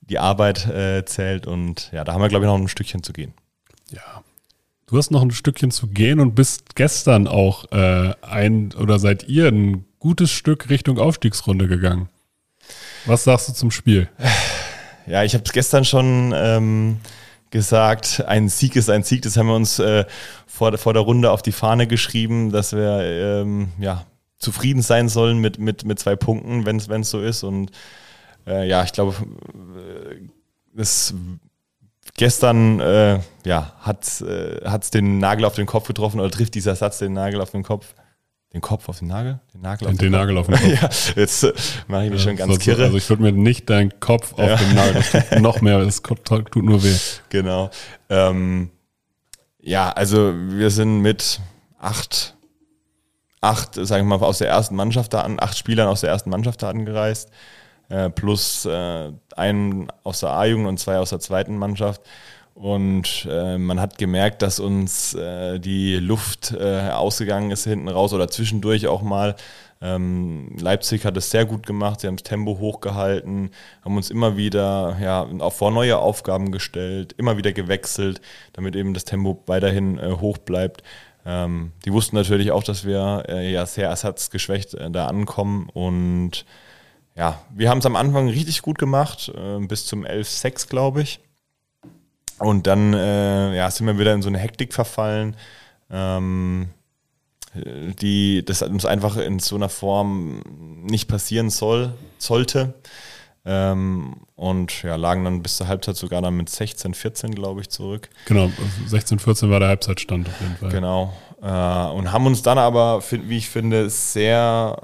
die 0.00 0.18
Arbeit 0.18 0.66
äh, 0.66 1.04
zählt. 1.04 1.46
Und 1.46 1.90
ja, 1.92 2.04
da 2.04 2.12
haben 2.12 2.22
wir, 2.22 2.28
glaube 2.28 2.44
ich, 2.44 2.48
noch 2.48 2.56
ein 2.56 2.68
Stückchen 2.68 3.02
zu 3.02 3.12
gehen. 3.12 3.34
Ja. 3.90 4.22
Du 4.86 4.96
hast 4.96 5.10
noch 5.10 5.22
ein 5.22 5.30
Stückchen 5.30 5.70
zu 5.70 5.88
gehen 5.88 6.18
und 6.18 6.34
bist 6.34 6.74
gestern 6.74 7.26
auch 7.26 7.70
äh, 7.72 8.14
ein 8.22 8.72
oder 8.72 8.98
seid 8.98 9.28
ihr 9.28 9.48
ein 9.48 9.84
gutes 9.98 10.30
Stück 10.30 10.70
Richtung 10.70 10.98
Aufstiegsrunde 10.98 11.68
gegangen. 11.68 12.08
Was 13.04 13.24
sagst 13.24 13.48
du 13.48 13.52
zum 13.52 13.70
Spiel? 13.70 14.08
Ja, 15.06 15.24
ich 15.24 15.32
habe 15.32 15.42
es 15.42 15.52
gestern 15.52 15.86
schon 15.86 16.34
ähm, 16.36 16.98
gesagt, 17.48 18.22
ein 18.26 18.50
Sieg 18.50 18.76
ist 18.76 18.90
ein 18.90 19.04
Sieg. 19.04 19.22
Das 19.22 19.38
haben 19.38 19.46
wir 19.46 19.54
uns 19.54 19.78
äh, 19.78 20.04
vor, 20.46 20.76
vor 20.76 20.92
der 20.92 21.00
Runde 21.00 21.30
auf 21.30 21.40
die 21.40 21.52
Fahne 21.52 21.86
geschrieben, 21.86 22.52
dass 22.52 22.74
wir 22.74 23.00
ähm, 23.00 23.72
ja, 23.78 24.04
zufrieden 24.38 24.82
sein 24.82 25.08
sollen 25.08 25.38
mit, 25.38 25.58
mit, 25.58 25.84
mit 25.84 25.98
zwei 25.98 26.16
Punkten, 26.16 26.66
wenn 26.66 27.00
es 27.00 27.10
so 27.10 27.20
ist. 27.20 27.42
Und 27.42 27.70
äh, 28.46 28.68
ja, 28.68 28.84
ich 28.84 28.92
glaube, 28.92 29.14
das 30.74 31.14
gestern 32.16 32.80
äh, 32.80 33.20
ja, 33.44 33.72
hat 33.80 34.04
es 34.04 34.20
äh, 34.20 34.90
den 34.92 35.18
Nagel 35.18 35.44
auf 35.44 35.54
den 35.54 35.66
Kopf 35.66 35.86
getroffen 35.86 36.20
oder 36.20 36.30
trifft 36.30 36.54
dieser 36.54 36.74
Satz 36.74 36.98
den 36.98 37.12
Nagel 37.12 37.40
auf 37.40 37.50
den 37.50 37.62
Kopf. 37.62 37.94
Den 38.54 38.62
Kopf 38.62 38.88
auf 38.88 39.00
den 39.00 39.08
Nagel? 39.08 39.40
Den 39.52 39.60
Nagel 39.60 39.88
auf 39.88 39.92
den, 39.92 39.98
den, 39.98 40.12
den 40.12 40.12
Nagel 40.12 40.38
auf 40.38 40.46
den 40.46 40.56
Kopf. 40.78 41.12
ja, 41.14 41.20
jetzt 41.20 41.44
äh, 41.44 41.52
mache 41.86 42.06
ich 42.06 42.10
mich 42.10 42.24
ja, 42.24 42.30
schon 42.30 42.36
ganz 42.36 42.58
kirre. 42.58 42.84
Also 42.84 42.96
ich 42.96 43.08
würde 43.10 43.22
mir 43.22 43.32
nicht 43.32 43.68
deinen 43.68 44.00
Kopf 44.00 44.32
auf 44.34 44.40
ja. 44.40 44.56
den 44.56 44.74
Nagel, 44.74 44.94
das 44.94 45.10
tut 45.10 45.38
noch 45.40 45.60
mehr, 45.60 45.78
es 45.80 46.02
tut 46.02 46.56
nur 46.56 46.82
weh. 46.82 46.96
Genau. 47.28 47.70
Ähm, 48.08 48.70
ja, 49.60 49.90
also 49.90 50.32
wir 50.34 50.70
sind 50.70 51.00
mit 51.00 51.40
acht, 51.78 52.36
acht, 53.40 53.74
sagen 53.74 54.08
wir 54.08 54.18
mal, 54.18 54.24
aus 54.26 54.38
der 54.38 54.48
ersten 54.48 54.76
Mannschaft 54.76 55.14
da 55.14 55.22
an, 55.22 55.38
acht 55.40 55.56
Spielern 55.56 55.88
aus 55.88 56.00
der 56.00 56.10
ersten 56.10 56.30
Mannschaft 56.30 56.62
da 56.62 56.70
angereist, 56.70 57.30
äh, 57.88 58.10
plus 58.10 58.64
äh, 58.66 59.12
einen 59.36 59.88
aus 60.02 60.20
der 60.20 60.30
A-Jugend 60.30 60.66
und 60.66 60.78
zwei 60.78 60.98
aus 60.98 61.10
der 61.10 61.20
zweiten 61.20 61.56
Mannschaft. 61.56 62.02
Und 62.54 63.28
äh, 63.30 63.56
man 63.56 63.80
hat 63.80 63.98
gemerkt, 63.98 64.42
dass 64.42 64.58
uns 64.58 65.14
äh, 65.14 65.60
die 65.60 65.94
Luft 65.94 66.52
äh, 66.58 66.90
ausgegangen 66.90 67.52
ist 67.52 67.62
hinten 67.64 67.88
raus 67.88 68.12
oder 68.12 68.28
zwischendurch 68.28 68.88
auch 68.88 69.02
mal. 69.02 69.36
Ähm, 69.80 70.56
Leipzig 70.58 71.04
hat 71.04 71.16
es 71.16 71.30
sehr 71.30 71.44
gut 71.44 71.64
gemacht, 71.64 72.00
sie 72.00 72.08
haben 72.08 72.16
das 72.16 72.24
Tempo 72.24 72.58
hochgehalten, 72.58 73.50
haben 73.84 73.96
uns 73.96 74.10
immer 74.10 74.36
wieder 74.36 74.96
ja, 75.00 75.24
auch 75.38 75.52
vor 75.52 75.70
neue 75.70 75.98
Aufgaben 75.98 76.50
gestellt, 76.50 77.14
immer 77.16 77.36
wieder 77.36 77.52
gewechselt, 77.52 78.20
damit 78.54 78.74
eben 78.74 78.92
das 78.92 79.04
Tempo 79.04 79.40
weiterhin 79.46 79.98
äh, 79.98 80.10
hoch 80.20 80.38
bleibt. 80.38 80.82
Ähm, 81.30 81.72
die 81.84 81.92
wussten 81.92 82.16
natürlich 82.16 82.52
auch, 82.52 82.62
dass 82.62 82.86
wir 82.86 83.24
äh, 83.28 83.52
ja 83.52 83.66
sehr 83.66 83.90
ersatzgeschwächt 83.90 84.72
äh, 84.72 84.90
da 84.90 85.08
ankommen 85.08 85.68
und 85.74 86.46
ja, 87.14 87.38
wir 87.50 87.68
haben 87.68 87.78
es 87.78 87.86
am 87.86 87.96
Anfang 87.96 88.28
richtig 88.28 88.62
gut 88.62 88.78
gemacht, 88.78 89.32
bis 89.62 89.86
zum 89.86 90.06
11-6, 90.06 90.68
glaube 90.68 91.02
ich. 91.02 91.18
Und 92.38 92.68
dann 92.68 92.94
äh, 92.94 93.56
ja, 93.56 93.68
sind 93.72 93.88
wir 93.88 93.98
wieder 93.98 94.14
in 94.14 94.22
so 94.22 94.28
eine 94.28 94.38
Hektik 94.38 94.72
verfallen, 94.72 95.34
ähm, 95.90 96.68
die 97.54 98.44
das 98.44 98.62
uns 98.62 98.84
einfach 98.84 99.16
in 99.16 99.40
so 99.40 99.56
einer 99.56 99.68
Form 99.68 100.42
nicht 100.84 101.08
passieren 101.08 101.50
soll, 101.50 101.92
sollte. 102.18 102.74
Ähm, 103.44 104.16
und 104.36 104.82
ja, 104.82 104.96
lagen 104.96 105.24
dann 105.24 105.42
bis 105.42 105.56
zur 105.56 105.68
Halbzeit 105.68 105.96
sogar 105.96 106.20
dann 106.22 106.36
mit 106.36 106.48
16, 106.48 106.94
14, 106.94 107.34
glaube 107.34 107.60
ich, 107.60 107.70
zurück. 107.70 108.08
Genau, 108.26 108.50
16, 108.86 109.18
14 109.18 109.50
war 109.50 109.60
der 109.60 109.68
Halbzeitstand 109.68 110.28
auf 110.28 110.40
jeden 110.40 110.56
Fall. 110.56 110.70
Genau. 110.70 111.12
Äh, 111.40 111.92
und 111.92 112.12
haben 112.12 112.26
uns 112.26 112.42
dann 112.42 112.58
aber, 112.58 113.02
wie 113.10 113.36
ich 113.36 113.48
finde, 113.48 113.88
sehr 113.90 114.76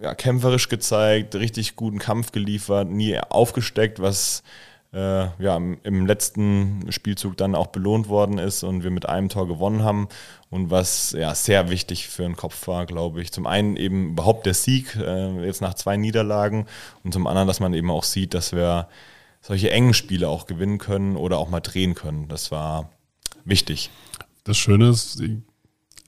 äh, 0.00 0.04
ja, 0.04 0.14
kämpferisch 0.14 0.68
gezeigt, 0.68 1.34
richtig 1.34 1.76
guten 1.76 1.98
Kampf 1.98 2.32
geliefert, 2.32 2.88
nie 2.88 3.18
aufgesteckt, 3.18 4.00
was 4.00 4.42
äh, 4.92 5.42
ja, 5.42 5.56
im 5.56 6.06
letzten 6.06 6.90
Spielzug 6.90 7.36
dann 7.36 7.54
auch 7.54 7.68
belohnt 7.68 8.08
worden 8.08 8.38
ist 8.38 8.62
und 8.62 8.82
wir 8.82 8.90
mit 8.90 9.08
einem 9.08 9.28
Tor 9.28 9.48
gewonnen 9.48 9.82
haben. 9.82 10.08
Und 10.50 10.70
was 10.70 11.12
ja 11.12 11.34
sehr 11.34 11.70
wichtig 11.70 12.08
für 12.08 12.22
den 12.22 12.36
Kopf 12.36 12.68
war, 12.68 12.84
glaube 12.84 13.22
ich. 13.22 13.32
Zum 13.32 13.46
einen 13.46 13.76
eben 13.76 14.10
überhaupt 14.10 14.44
der 14.44 14.54
Sieg, 14.54 14.96
äh, 14.96 15.44
jetzt 15.44 15.62
nach 15.62 15.74
zwei 15.74 15.96
Niederlagen. 15.96 16.66
Und 17.04 17.14
zum 17.14 17.26
anderen, 17.26 17.48
dass 17.48 17.60
man 17.60 17.72
eben 17.72 17.90
auch 17.90 18.04
sieht, 18.04 18.34
dass 18.34 18.52
wir 18.52 18.88
solche 19.40 19.70
engen 19.70 19.94
Spiele 19.94 20.28
auch 20.28 20.46
gewinnen 20.46 20.78
können 20.78 21.16
oder 21.16 21.38
auch 21.38 21.48
mal 21.48 21.60
drehen 21.60 21.94
können. 21.94 22.28
Das 22.28 22.50
war 22.50 22.90
wichtig. 23.44 23.90
Das 24.44 24.58
Schöne 24.58 24.90
ist 24.90 25.22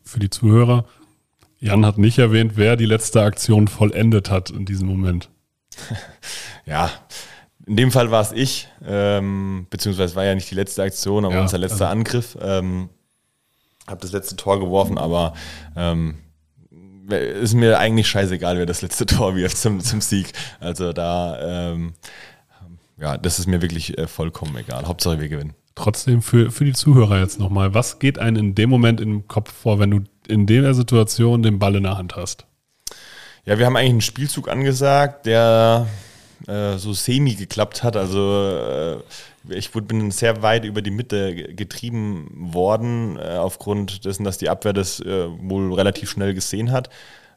für 0.04 0.18
die 0.18 0.30
Zuhörer, 0.30 0.84
Jan 1.64 1.86
hat 1.86 1.96
nicht 1.96 2.18
erwähnt, 2.18 2.52
wer 2.56 2.76
die 2.76 2.84
letzte 2.84 3.22
Aktion 3.22 3.68
vollendet 3.68 4.28
hat 4.28 4.50
in 4.50 4.66
diesem 4.66 4.86
Moment. 4.86 5.30
ja, 6.66 6.90
in 7.66 7.76
dem 7.76 7.90
Fall 7.90 8.10
war 8.10 8.20
es 8.20 8.32
ich, 8.32 8.68
ähm, 8.86 9.66
beziehungsweise 9.70 10.14
war 10.16 10.24
ja 10.24 10.34
nicht 10.34 10.50
die 10.50 10.54
letzte 10.54 10.82
Aktion, 10.82 11.24
aber 11.24 11.36
ja, 11.36 11.42
unser 11.42 11.58
letzter 11.58 11.86
also. 11.88 11.98
Angriff. 11.98 12.36
Ähm, 12.40 12.90
habe 13.86 14.00
das 14.00 14.12
letzte 14.12 14.36
Tor 14.36 14.60
geworfen, 14.60 14.98
aber 14.98 15.34
ähm, 15.76 16.16
ist 17.08 17.54
mir 17.54 17.78
eigentlich 17.78 18.08
scheißegal, 18.08 18.56
wer 18.58 18.66
das 18.66 18.82
letzte 18.82 19.06
Tor 19.06 19.36
wirft 19.36 19.56
zum, 19.56 19.80
zum 19.80 20.00
Sieg. 20.00 20.32
Also 20.60 20.92
da, 20.92 21.72
ähm, 21.72 21.94
ja, 22.98 23.18
das 23.18 23.38
ist 23.38 23.46
mir 23.46 23.62
wirklich 23.62 23.98
äh, 23.98 24.06
vollkommen 24.06 24.56
egal. 24.56 24.86
Hauptsache 24.86 25.20
wir 25.20 25.28
gewinnen. 25.28 25.54
Trotzdem 25.74 26.22
für, 26.22 26.50
für 26.50 26.64
die 26.64 26.72
Zuhörer 26.72 27.18
jetzt 27.18 27.38
nochmal, 27.38 27.74
was 27.74 27.98
geht 27.98 28.18
einem 28.18 28.36
in 28.36 28.54
dem 28.54 28.70
Moment 28.70 29.00
im 29.00 29.26
Kopf 29.26 29.52
vor, 29.52 29.78
wenn 29.80 29.90
du 29.90 30.00
in 30.28 30.46
der 30.46 30.72
Situation 30.72 31.42
den 31.42 31.58
Ball 31.58 31.74
in 31.74 31.82
der 31.82 31.98
Hand 31.98 32.14
hast? 32.14 32.46
Ja, 33.44 33.58
wir 33.58 33.66
haben 33.66 33.76
eigentlich 33.76 33.90
einen 33.90 34.00
Spielzug 34.00 34.48
angesagt, 34.48 35.26
der 35.26 35.88
äh, 36.46 36.76
so 36.78 36.92
semi 36.92 37.34
geklappt 37.34 37.82
hat. 37.82 37.96
Also 37.96 38.98
äh, 39.48 39.54
ich 39.54 39.70
bin 39.70 40.10
sehr 40.10 40.42
weit 40.42 40.64
über 40.64 40.82
die 40.82 40.90
Mitte 40.90 41.34
getrieben 41.54 42.28
worden, 42.32 43.18
äh, 43.18 43.36
aufgrund 43.36 44.04
dessen, 44.04 44.24
dass 44.24 44.38
die 44.38 44.48
Abwehr 44.48 44.72
das 44.72 45.00
äh, 45.00 45.26
wohl 45.28 45.72
relativ 45.74 46.10
schnell 46.10 46.34
gesehen 46.34 46.72
hat. 46.72 46.90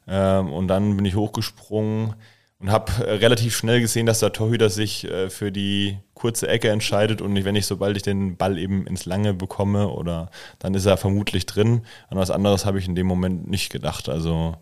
Ähm, 0.06 0.52
und 0.52 0.68
dann 0.68 0.96
bin 0.96 1.04
ich 1.04 1.16
hochgesprungen 1.16 2.14
und 2.60 2.70
habe 2.70 2.92
äh, 3.04 3.14
relativ 3.14 3.56
schnell 3.56 3.80
gesehen, 3.80 4.06
dass 4.06 4.20
der 4.20 4.32
Torhüter 4.32 4.70
sich 4.70 5.06
für 5.28 5.52
die 5.52 5.98
kurze 6.14 6.48
Ecke 6.48 6.70
entscheidet 6.70 7.22
und 7.22 7.44
wenn 7.44 7.56
ich, 7.56 7.66
sobald 7.66 7.96
ich 7.96 8.02
den 8.02 8.36
Ball 8.36 8.58
eben 8.58 8.86
ins 8.86 9.06
Lange 9.06 9.32
bekomme 9.32 9.88
oder 9.88 10.30
dann 10.58 10.74
ist 10.74 10.86
er 10.86 10.96
vermutlich 10.96 11.46
drin. 11.46 11.82
An 12.10 12.18
was 12.18 12.30
anderes 12.30 12.66
habe 12.66 12.78
ich 12.78 12.88
in 12.88 12.96
dem 12.96 13.06
Moment 13.06 13.48
nicht 13.48 13.70
gedacht. 13.70 14.08
Also 14.08 14.56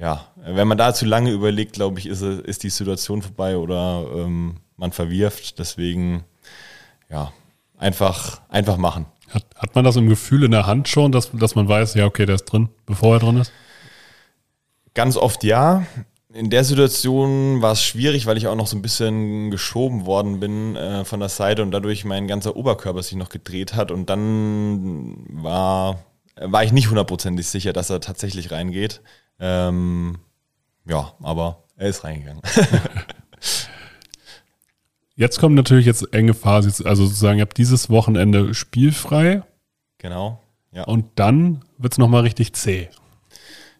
ja, 0.00 0.24
wenn 0.36 0.66
man 0.66 0.78
da 0.78 0.94
zu 0.94 1.04
lange 1.04 1.30
überlegt, 1.30 1.74
glaube 1.74 1.98
ich, 1.98 2.06
ist, 2.06 2.22
ist 2.22 2.62
die 2.62 2.70
Situation 2.70 3.20
vorbei 3.20 3.58
oder 3.58 4.06
ähm, 4.16 4.56
man 4.76 4.92
verwirft. 4.92 5.58
Deswegen, 5.58 6.24
ja, 7.10 7.32
einfach, 7.76 8.40
einfach 8.48 8.78
machen. 8.78 9.04
Hat, 9.28 9.44
hat 9.54 9.74
man 9.74 9.84
das 9.84 9.96
im 9.96 10.08
Gefühl 10.08 10.44
in 10.44 10.52
der 10.52 10.66
Hand 10.66 10.88
schon, 10.88 11.12
dass, 11.12 11.30
dass 11.32 11.54
man 11.54 11.68
weiß, 11.68 11.94
ja, 11.94 12.06
okay, 12.06 12.24
der 12.24 12.36
ist 12.36 12.46
drin, 12.46 12.70
bevor 12.86 13.16
er 13.16 13.20
drin 13.20 13.36
ist? 13.36 13.52
Ganz 14.94 15.18
oft 15.18 15.44
ja. 15.44 15.84
In 16.32 16.48
der 16.48 16.64
Situation 16.64 17.60
war 17.60 17.72
es 17.72 17.82
schwierig, 17.82 18.24
weil 18.24 18.38
ich 18.38 18.46
auch 18.46 18.56
noch 18.56 18.68
so 18.68 18.76
ein 18.76 18.82
bisschen 18.82 19.50
geschoben 19.50 20.06
worden 20.06 20.40
bin 20.40 20.76
äh, 20.76 21.04
von 21.04 21.20
der 21.20 21.28
Seite 21.28 21.62
und 21.62 21.72
dadurch 21.72 22.06
mein 22.06 22.26
ganzer 22.26 22.56
Oberkörper 22.56 23.02
sich 23.02 23.16
noch 23.16 23.28
gedreht 23.28 23.74
hat 23.74 23.90
und 23.90 24.08
dann 24.08 25.26
war, 25.28 26.04
war 26.36 26.64
ich 26.64 26.72
nicht 26.72 26.88
hundertprozentig 26.88 27.46
sicher, 27.46 27.74
dass 27.74 27.90
er 27.90 28.00
tatsächlich 28.00 28.50
reingeht. 28.50 29.02
Ähm, 29.40 30.18
ja, 30.86 31.12
aber 31.22 31.64
er 31.76 31.88
ist 31.88 32.04
reingegangen. 32.04 32.42
jetzt 35.16 35.38
kommt 35.38 35.54
natürlich 35.54 35.86
jetzt 35.86 36.12
enge 36.12 36.34
Phase, 36.34 36.86
also 36.86 37.06
sozusagen, 37.06 37.38
ihr 37.38 37.42
habt 37.42 37.58
dieses 37.58 37.90
Wochenende 37.90 38.54
spielfrei. 38.54 39.42
Genau. 39.98 40.40
Ja. 40.72 40.84
Und 40.84 41.06
dann 41.16 41.64
wird 41.78 41.94
es 41.94 41.98
nochmal 41.98 42.22
richtig 42.22 42.52
zäh. 42.52 42.88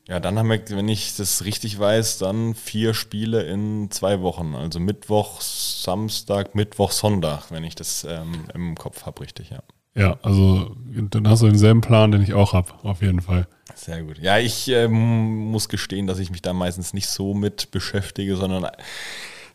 Ja, 0.09 0.19
dann 0.19 0.39
haben 0.39 0.49
wir, 0.49 0.61
wenn 0.71 0.89
ich 0.89 1.15
das 1.15 1.45
richtig 1.45 1.79
weiß, 1.79 2.19
dann 2.19 2.55
vier 2.55 2.95
Spiele 2.95 3.43
in 3.43 3.93
zwei 3.93 4.23
Wochen. 4.23 4.57
Also 4.57 4.81
Mittwoch, 4.81 5.41
Samstag, 5.41 6.57
Mittwoch, 6.57 6.91
Sonntag, 6.91 7.51
wenn 7.51 7.63
ich 7.63 7.77
das 7.77 8.05
ähm, 8.09 8.47
im 8.53 8.75
Kopf 8.75 9.07
habe, 9.07 9.21
richtig, 9.21 9.51
ja. 9.51 9.63
Ja, 9.95 10.19
also 10.23 10.77
dann 10.87 11.29
hast 11.29 11.43
du 11.43 11.47
denselben 11.47 11.81
Plan, 11.81 12.13
den 12.13 12.23
ich 12.23 12.33
auch 12.33 12.53
habe, 12.53 12.73
auf 12.83 13.03
jeden 13.03 13.21
Fall. 13.21 13.47
Sehr 13.75 14.03
gut. 14.03 14.19
Ja, 14.19 14.39
ich 14.39 14.69
ähm, 14.69 15.51
muss 15.51 15.69
gestehen, 15.69 16.07
dass 16.07 16.19
ich 16.19 16.31
mich 16.31 16.43
da 16.43 16.53
meistens 16.53 16.93
nicht 16.93 17.09
so 17.09 17.35
mit 17.35 17.71
beschäftige, 17.71 18.37
sondern 18.37 18.67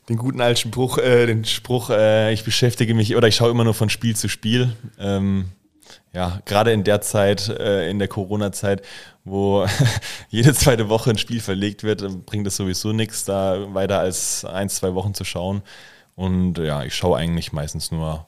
den 0.09 0.17
guten 0.17 0.41
alten 0.41 0.57
Spruch, 0.57 0.97
äh, 0.97 1.25
den 1.25 1.45
Spruch, 1.45 1.89
äh, 1.89 2.33
ich 2.33 2.43
beschäftige 2.43 2.93
mich 2.93 3.15
oder 3.15 3.27
ich 3.27 3.35
schaue 3.35 3.51
immer 3.51 3.63
nur 3.63 3.73
von 3.73 3.89
Spiel 3.89 4.15
zu 4.15 4.27
Spiel. 4.27 4.75
Ähm, 4.99 5.45
ja, 6.13 6.41
gerade 6.45 6.71
in 6.71 6.83
der 6.83 7.01
Zeit, 7.01 7.49
äh, 7.49 7.89
in 7.89 7.99
der 7.99 8.07
Corona-Zeit, 8.07 8.81
wo 9.23 9.65
jede 10.29 10.53
zweite 10.53 10.89
Woche 10.89 11.11
ein 11.11 11.17
Spiel 11.17 11.39
verlegt 11.39 11.83
wird, 11.83 12.25
bringt 12.25 12.47
es 12.47 12.55
sowieso 12.55 12.93
nichts, 12.93 13.25
da 13.25 13.73
weiter 13.73 13.99
als 13.99 14.45
ein, 14.45 14.69
zwei 14.69 14.93
Wochen 14.93 15.13
zu 15.13 15.23
schauen. 15.23 15.61
Und 16.15 16.57
ja, 16.57 16.83
ich 16.83 16.95
schaue 16.95 17.17
eigentlich 17.17 17.51
meistens 17.51 17.91
nur, 17.91 18.25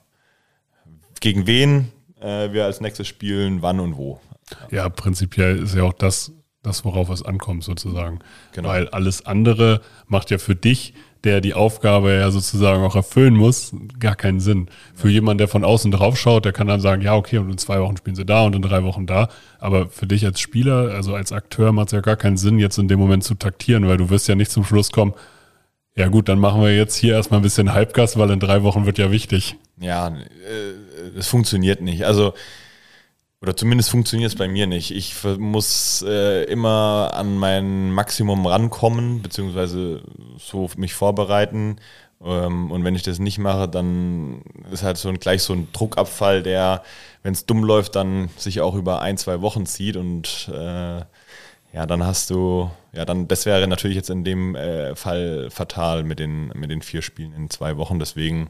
gegen 1.20 1.48
wen 1.48 1.92
äh, 2.22 2.52
wir 2.52 2.66
als 2.66 2.82
nächstes 2.82 3.08
spielen, 3.08 3.62
wann 3.62 3.80
und 3.80 3.98
wo. 3.98 4.20
Ja, 4.72 4.90
prinzipiell 4.90 5.60
ist 5.60 5.76
ja 5.76 5.84
auch 5.84 5.94
das, 5.94 6.32
das 6.64 6.86
worauf 6.86 7.10
es 7.10 7.24
ankommt 7.24 7.64
sozusagen. 7.64 8.20
Genau. 8.54 8.70
Weil 8.70 8.90
alles 8.90 9.26
andere 9.26 9.82
macht 10.08 10.32
ja 10.32 10.38
für 10.38 10.56
dich, 10.56 10.94
der 11.24 11.42
die 11.42 11.54
Aufgabe 11.54 12.14
ja 12.14 12.32
sozusagen 12.32 12.84
auch 12.84 12.96
erfüllen 12.96 13.34
muss, 13.34 13.76
gar 14.00 14.16
keinen 14.16 14.40
Sinn. 14.40 14.70
Für 14.94 15.10
jemanden, 15.10 15.40
der 15.40 15.48
von 15.48 15.64
außen 15.64 15.92
drauf 15.92 16.18
schaut, 16.18 16.46
der 16.46 16.54
kann 16.54 16.68
dann 16.68 16.80
sagen, 16.80 17.02
ja, 17.02 17.16
okay, 17.16 17.40
und 17.40 17.50
in 17.50 17.58
zwei 17.58 17.82
Wochen 17.82 17.98
spielen 17.98 18.16
sie 18.16 18.26
da 18.26 18.44
und 18.44 18.56
in 18.56 18.62
drei 18.62 18.84
Wochen 18.84 19.08
da. 19.08 19.28
Aber 19.60 19.90
für 19.90 20.08
dich 20.08 20.26
als 20.26 20.40
Spieler, 20.40 20.94
also 20.94 21.16
als 21.16 21.32
Akteur, 21.32 21.72
macht 21.72 21.88
es 21.88 21.94
ja 21.94 22.02
gar 22.02 22.16
keinen 22.16 22.38
Sinn, 22.38 22.60
jetzt 22.60 22.78
in 22.78 22.88
dem 22.88 23.00
Moment 23.00 23.24
zu 23.24 23.36
taktieren, 23.36 23.88
weil 23.88 23.98
du 23.98 24.10
wirst 24.10 24.28
ja 24.28 24.36
nicht 24.36 24.52
zum 24.52 24.64
Schluss 24.64 24.92
kommen, 24.92 25.14
ja 25.98 26.10
gut, 26.10 26.30
dann 26.30 26.38
machen 26.38 26.62
wir 26.62 26.76
jetzt 26.76 26.96
hier 26.96 27.16
erstmal 27.16 27.40
ein 27.40 27.44
bisschen 27.44 27.74
Halbgas, 27.74 28.18
weil 28.18 28.30
in 28.30 28.40
drei 28.40 28.62
Wochen 28.62 28.86
wird 28.86 29.00
ja 29.00 29.12
wichtig. 29.12 29.56
Ja, 29.80 30.16
es 31.16 31.28
funktioniert 31.28 31.82
nicht. 31.82 32.06
Also 32.06 32.34
oder 33.42 33.56
zumindest 33.56 33.92
funktioniert 33.92 34.32
es 34.32 34.38
bei 34.38 34.48
mir 34.48 34.66
nicht. 34.66 34.92
Ich 34.92 35.24
muss 35.24 36.04
äh, 36.08 36.44
immer 36.46 37.12
an 37.14 37.38
mein 37.38 37.92
Maximum 37.92 38.46
rankommen, 38.48 39.22
beziehungsweise 39.22 40.02
so 40.40 40.70
mich 40.76 40.96
vorbereiten. 40.96 41.78
Ähm, 42.24 42.72
und 42.72 42.84
wenn 42.84 42.96
ich 42.96 43.04
das 43.04 43.20
nicht 43.20 43.38
mache, 43.38 43.68
dann 43.70 44.42
ist 44.72 44.82
halt 44.82 44.98
so 44.98 45.10
ein, 45.10 45.20
gleich 45.20 45.44
so 45.44 45.54
ein 45.54 45.68
Druckabfall, 45.72 46.42
der, 46.42 46.82
wenn 47.22 47.34
es 47.34 47.46
dumm 47.46 47.64
läuft, 47.64 47.96
dann 47.96 48.30
sich 48.38 48.62
auch 48.62 48.74
über 48.74 49.02
ein, 49.02 49.18
zwei 49.18 49.42
Wochen 49.42 49.68
zieht. 49.68 49.98
Und 49.98 50.50
äh, 50.52 51.02
ja, 51.74 51.86
dann 51.86 52.04
hast 52.04 52.32
du, 52.32 52.72
ja, 52.98 53.06
dann, 53.06 53.28
das 53.28 53.46
wäre 53.46 53.68
natürlich 53.68 53.96
jetzt 53.96 54.10
in 54.10 54.24
dem 54.24 54.56
äh, 54.56 54.96
Fall 54.96 55.50
fatal 55.52 56.04
mit 56.04 56.18
den, 56.18 56.48
mit 56.56 56.72
den 56.72 56.82
vier 56.82 57.04
Spielen 57.04 57.32
in 57.34 57.52
zwei 57.52 57.78
Wochen. 57.78 58.00
Deswegen 58.00 58.50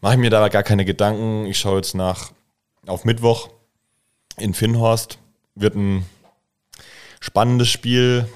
mache 0.00 0.14
ich 0.14 0.18
mir 0.18 0.30
da 0.30 0.48
gar 0.48 0.62
keine 0.62 0.86
Gedanken. 0.86 1.44
Ich 1.44 1.58
schaue 1.58 1.76
jetzt 1.76 1.94
nach 1.94 2.32
auf 2.86 3.04
Mittwoch 3.04 3.50
in 4.38 4.54
Finnhorst. 4.54 5.18
Wird 5.54 5.74
ein 5.74 6.06
spannendes 7.20 7.68
Spiel. 7.68 8.26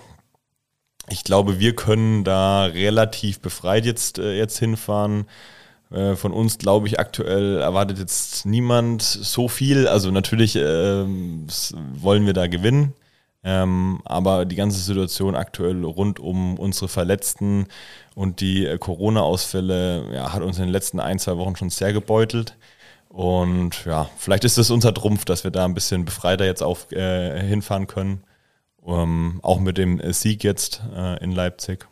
Ich 1.08 1.24
glaube, 1.24 1.58
wir 1.58 1.74
können 1.74 2.22
da 2.22 2.66
relativ 2.66 3.40
befreit 3.40 3.86
jetzt, 3.86 4.18
äh, 4.18 4.36
jetzt 4.36 4.58
hinfahren. 4.58 5.24
Äh, 5.90 6.16
von 6.16 6.34
uns, 6.34 6.58
glaube 6.58 6.86
ich, 6.86 7.00
aktuell 7.00 7.62
erwartet 7.62 7.98
jetzt 7.98 8.44
niemand 8.44 9.00
so 9.00 9.48
viel. 9.48 9.88
Also 9.88 10.10
natürlich 10.10 10.54
äh, 10.54 11.04
wollen 11.06 12.26
wir 12.26 12.34
da 12.34 12.46
gewinnen. 12.46 12.92
Ähm, 13.42 14.00
aber 14.04 14.44
die 14.44 14.56
ganze 14.56 14.80
Situation 14.80 15.34
aktuell 15.34 15.82
rund 15.84 16.20
um 16.20 16.58
unsere 16.58 16.88
Verletzten 16.88 17.66
und 18.14 18.40
die 18.40 18.66
äh, 18.66 18.76
Corona-Ausfälle 18.76 20.12
ja, 20.14 20.32
hat 20.32 20.42
uns 20.42 20.58
in 20.58 20.64
den 20.64 20.72
letzten 20.72 21.00
ein, 21.00 21.18
zwei 21.18 21.38
Wochen 21.38 21.56
schon 21.56 21.70
sehr 21.70 21.94
gebeutelt. 21.94 22.56
Und 23.08 23.86
ja, 23.86 24.10
vielleicht 24.18 24.44
ist 24.44 24.58
es 24.58 24.70
unser 24.70 24.92
Trumpf, 24.92 25.24
dass 25.24 25.42
wir 25.42 25.50
da 25.50 25.64
ein 25.64 25.74
bisschen 25.74 26.04
befreiter 26.04 26.44
jetzt 26.44 26.62
auf, 26.62 26.92
äh, 26.92 27.40
hinfahren 27.42 27.86
können. 27.86 28.24
Ähm, 28.86 29.40
auch 29.42 29.58
mit 29.58 29.78
dem 29.78 30.00
Sieg 30.12 30.44
jetzt 30.44 30.82
äh, 30.94 31.22
in 31.22 31.32
Leipzig. 31.32 31.88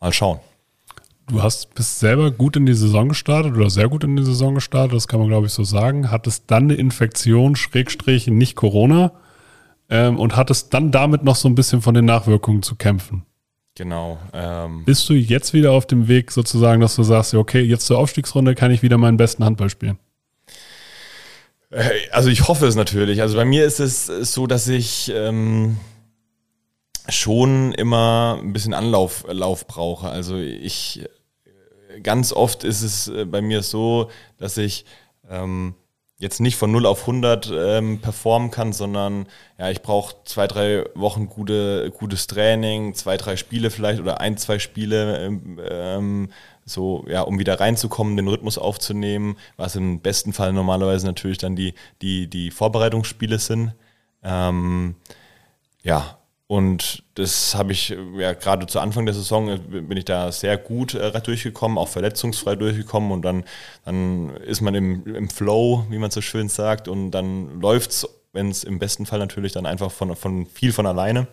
Mal 0.00 0.12
schauen. 0.12 0.38
Du 1.28 1.42
hast 1.42 1.74
bist 1.74 2.00
selber 2.00 2.30
gut 2.30 2.56
in 2.56 2.66
die 2.66 2.74
Saison 2.74 3.08
gestartet 3.08 3.54
oder 3.54 3.70
sehr 3.70 3.88
gut 3.88 4.04
in 4.04 4.16
die 4.16 4.24
Saison 4.24 4.54
gestartet, 4.56 4.96
das 4.96 5.06
kann 5.06 5.20
man 5.20 5.28
glaube 5.28 5.46
ich 5.46 5.52
so 5.52 5.64
sagen. 5.64 6.10
Hattest 6.10 6.44
dann 6.48 6.64
eine 6.64 6.74
Infektion, 6.74 7.56
Schrägstrich, 7.56 8.26
nicht 8.26 8.56
Corona 8.56 9.12
ähm, 9.90 10.18
und 10.18 10.36
hattest 10.36 10.72
dann 10.72 10.90
damit 10.90 11.24
noch 11.24 11.36
so 11.36 11.48
ein 11.48 11.54
bisschen 11.54 11.82
von 11.82 11.94
den 11.94 12.04
Nachwirkungen 12.04 12.62
zu 12.62 12.76
kämpfen. 12.76 13.26
Genau. 13.74 14.18
Ähm, 14.32 14.84
Bist 14.84 15.08
du 15.08 15.14
jetzt 15.14 15.52
wieder 15.52 15.72
auf 15.72 15.86
dem 15.86 16.08
Weg 16.08 16.32
sozusagen, 16.32 16.80
dass 16.80 16.96
du 16.96 17.02
sagst, 17.02 17.34
okay, 17.34 17.60
jetzt 17.60 17.86
zur 17.86 17.98
Aufstiegsrunde 17.98 18.54
kann 18.54 18.70
ich 18.70 18.82
wieder 18.82 18.98
meinen 18.98 19.16
besten 19.16 19.44
Handball 19.44 19.70
spielen? 19.70 19.98
Äh, 21.70 21.90
also 22.10 22.28
ich 22.28 22.48
hoffe 22.48 22.66
es 22.66 22.74
natürlich. 22.74 23.22
Also 23.22 23.36
bei 23.36 23.44
mir 23.44 23.64
ist 23.64 23.80
es 23.80 24.06
so, 24.06 24.46
dass 24.46 24.68
ich 24.68 25.10
ähm, 25.14 25.78
schon 27.08 27.72
immer 27.72 28.38
ein 28.42 28.52
bisschen 28.52 28.74
Anlauf 28.74 29.24
Lauf 29.28 29.66
brauche. 29.66 30.08
Also 30.08 30.36
ich 30.36 31.04
ganz 32.02 32.32
oft 32.32 32.64
ist 32.64 32.82
es 32.82 33.08
äh, 33.08 33.24
bei 33.24 33.40
mir 33.40 33.62
so, 33.62 34.10
dass 34.38 34.56
ich 34.56 34.84
ähm, 35.28 35.74
jetzt 36.20 36.38
nicht 36.38 36.56
von 36.56 36.70
0 36.70 36.84
auf 36.84 37.00
100 37.00 37.50
ähm, 37.52 37.98
performen 37.98 38.50
kann, 38.50 38.74
sondern 38.74 39.26
ja, 39.58 39.70
ich 39.70 39.80
brauche 39.80 40.14
zwei, 40.24 40.46
drei 40.46 40.84
Wochen 40.94 41.28
gute, 41.28 41.90
gutes 41.90 42.26
Training, 42.26 42.94
zwei, 42.94 43.16
drei 43.16 43.36
Spiele 43.36 43.70
vielleicht 43.70 44.00
oder 44.00 44.20
ein, 44.20 44.36
zwei 44.36 44.58
Spiele, 44.58 45.18
ähm, 45.18 45.58
ähm, 45.68 46.28
so, 46.66 47.06
ja, 47.08 47.22
um 47.22 47.38
wieder 47.38 47.58
reinzukommen, 47.58 48.18
den 48.18 48.28
Rhythmus 48.28 48.58
aufzunehmen, 48.58 49.38
was 49.56 49.76
im 49.76 50.00
besten 50.00 50.34
Fall 50.34 50.52
normalerweise 50.52 51.06
natürlich 51.06 51.38
dann 51.38 51.56
die, 51.56 51.72
die, 52.02 52.28
die 52.28 52.50
Vorbereitungsspiele 52.50 53.38
sind. 53.38 53.74
Ähm, 54.22 54.96
ja, 55.82 56.18
und 56.50 57.04
das 57.14 57.54
habe 57.54 57.70
ich 57.70 57.96
ja 58.18 58.32
gerade 58.32 58.66
zu 58.66 58.80
Anfang 58.80 59.06
der 59.06 59.14
Saison 59.14 59.50
äh, 59.50 59.56
bin 59.58 59.96
ich 59.96 60.04
da 60.04 60.32
sehr 60.32 60.58
gut 60.58 60.94
äh, 60.94 61.20
durchgekommen, 61.20 61.78
auch 61.78 61.86
verletzungsfrei 61.86 62.56
durchgekommen 62.56 63.12
und 63.12 63.22
dann, 63.22 63.44
dann 63.84 64.34
ist 64.38 64.60
man 64.60 64.74
im, 64.74 65.06
im 65.14 65.30
Flow, 65.30 65.86
wie 65.90 65.98
man 65.98 66.10
so 66.10 66.20
schön 66.20 66.48
sagt, 66.48 66.88
und 66.88 67.12
dann 67.12 67.60
läuft 67.60 67.92
es, 67.92 68.08
wenn 68.32 68.48
es 68.48 68.64
im 68.64 68.80
besten 68.80 69.06
Fall 69.06 69.20
natürlich 69.20 69.52
dann 69.52 69.64
einfach 69.64 69.92
von, 69.92 70.16
von 70.16 70.44
viel 70.44 70.72
von 70.72 70.86
alleine. 70.86 71.28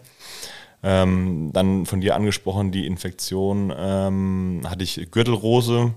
Ähm, 0.83 1.49
dann 1.51 1.87
von 1.87 1.99
dir 1.99 2.13
angesprochen, 2.13 2.71
die 2.71 2.85
Infektion 2.85 3.73
ähm, 3.75 4.61
hatte 4.69 4.83
ich 4.83 5.09
Gürtelrose. 5.09 5.95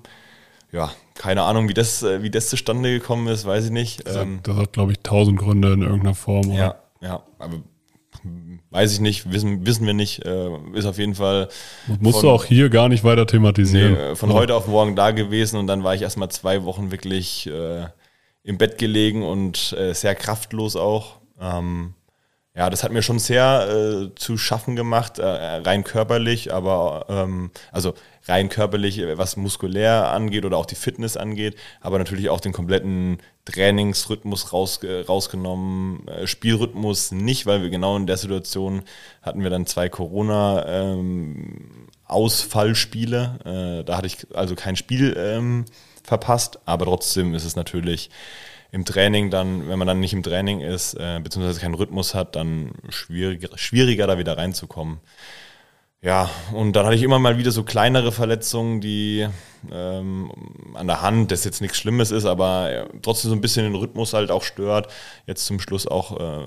Ja, 0.72 0.92
keine 1.14 1.42
Ahnung, 1.42 1.68
wie 1.68 1.74
das, 1.74 2.02
äh, 2.02 2.22
wie 2.22 2.30
das 2.30 2.48
zustande 2.48 2.90
gekommen 2.90 3.26
ist, 3.26 3.44
weiß 3.44 3.66
ich 3.66 3.70
nicht. 3.70 4.06
Das 4.06 4.16
hat, 4.16 4.22
ähm, 4.22 4.40
hat 4.48 4.72
glaube 4.72 4.92
ich, 4.92 5.00
tausend 5.02 5.38
Gründe 5.38 5.74
in 5.74 5.82
irgendeiner 5.82 6.14
Form. 6.14 6.48
Oder? 6.48 6.58
Ja, 6.58 6.74
ja, 7.02 7.22
aber 7.38 7.60
weiß 8.70 8.92
ich 8.92 9.00
nicht, 9.00 9.32
wissen, 9.32 9.66
wissen 9.66 9.86
wir 9.86 9.94
nicht. 9.94 10.24
Äh, 10.24 10.50
ist 10.74 10.86
auf 10.86 10.98
jeden 10.98 11.14
Fall. 11.14 11.48
Musst 12.00 12.20
von, 12.20 12.28
du 12.28 12.30
auch 12.30 12.44
hier 12.44 12.70
gar 12.70 12.88
nicht 12.88 13.04
weiter 13.04 13.26
thematisieren. 13.26 13.92
Nee, 13.92 14.14
von 14.16 14.30
ja. 14.30 14.36
heute 14.36 14.54
auf 14.54 14.66
morgen 14.66 14.96
da 14.96 15.10
gewesen 15.10 15.56
und 15.56 15.66
dann 15.66 15.84
war 15.84 15.94
ich 15.94 16.02
erstmal 16.02 16.30
zwei 16.30 16.64
Wochen 16.64 16.90
wirklich 16.90 17.46
äh, 17.46 17.86
im 18.42 18.58
Bett 18.58 18.78
gelegen 18.78 19.22
und 19.22 19.72
äh, 19.72 19.92
sehr 19.94 20.14
kraftlos 20.14 20.76
auch. 20.76 21.18
Ähm, 21.40 21.94
ja, 22.54 22.68
das 22.68 22.82
hat 22.82 22.92
mir 22.92 23.02
schon 23.02 23.18
sehr 23.18 23.68
äh, 23.70 24.14
zu 24.16 24.36
schaffen 24.36 24.74
gemacht, 24.74 25.18
äh, 25.18 25.24
rein 25.24 25.84
körperlich, 25.84 26.52
aber 26.52 27.06
ähm, 27.08 27.52
also 27.70 27.94
rein 28.26 28.48
körperlich, 28.48 28.98
äh, 28.98 29.16
was 29.16 29.36
muskulär 29.36 30.10
angeht 30.10 30.44
oder 30.44 30.56
auch 30.56 30.66
die 30.66 30.74
Fitness 30.74 31.16
angeht, 31.16 31.56
aber 31.80 31.98
natürlich 31.98 32.28
auch 32.28 32.40
den 32.40 32.52
kompletten 32.52 33.18
Trainingsrhythmus 33.50 34.52
raus, 34.52 34.82
äh, 34.82 35.00
rausgenommen, 35.00 36.06
äh, 36.08 36.26
Spielrhythmus 36.26 37.12
nicht, 37.12 37.46
weil 37.46 37.62
wir 37.62 37.70
genau 37.70 37.96
in 37.96 38.06
der 38.06 38.16
Situation 38.16 38.82
hatten 39.22 39.42
wir 39.42 39.50
dann 39.50 39.66
zwei 39.66 39.88
Corona 39.88 40.66
ähm, 40.66 41.88
Ausfallspiele. 42.04 43.80
Äh, 43.80 43.84
da 43.84 43.96
hatte 43.96 44.06
ich 44.06 44.26
also 44.34 44.54
kein 44.54 44.76
Spiel 44.76 45.16
ähm, 45.18 45.64
verpasst, 46.02 46.58
aber 46.64 46.84
trotzdem 46.84 47.34
ist 47.34 47.44
es 47.44 47.56
natürlich 47.56 48.10
im 48.72 48.84
Training 48.84 49.30
dann, 49.30 49.68
wenn 49.68 49.78
man 49.78 49.88
dann 49.88 50.00
nicht 50.00 50.12
im 50.12 50.22
Training 50.22 50.60
ist, 50.60 50.94
äh, 50.94 51.20
beziehungsweise 51.22 51.60
keinen 51.60 51.74
Rhythmus 51.74 52.14
hat, 52.14 52.36
dann 52.36 52.72
schwieriger, 52.88 53.56
schwieriger 53.56 54.06
da 54.06 54.18
wieder 54.18 54.36
reinzukommen. 54.38 55.00
Ja, 56.02 56.30
und 56.54 56.72
dann 56.72 56.86
hatte 56.86 56.94
ich 56.96 57.02
immer 57.02 57.18
mal 57.18 57.36
wieder 57.36 57.50
so 57.50 57.62
kleinere 57.62 58.10
Verletzungen, 58.10 58.80
die 58.80 59.28
ähm, 59.70 60.32
an 60.72 60.86
der 60.86 61.02
Hand, 61.02 61.30
das 61.30 61.44
jetzt 61.44 61.60
nichts 61.60 61.76
Schlimmes 61.76 62.10
ist, 62.10 62.24
aber 62.24 62.72
ja, 62.72 62.86
trotzdem 63.02 63.28
so 63.28 63.36
ein 63.36 63.42
bisschen 63.42 63.64
den 63.64 63.74
Rhythmus 63.74 64.14
halt 64.14 64.30
auch 64.30 64.42
stört. 64.42 64.90
Jetzt 65.26 65.44
zum 65.44 65.60
Schluss 65.60 65.86
auch 65.86 66.18
äh, 66.18 66.46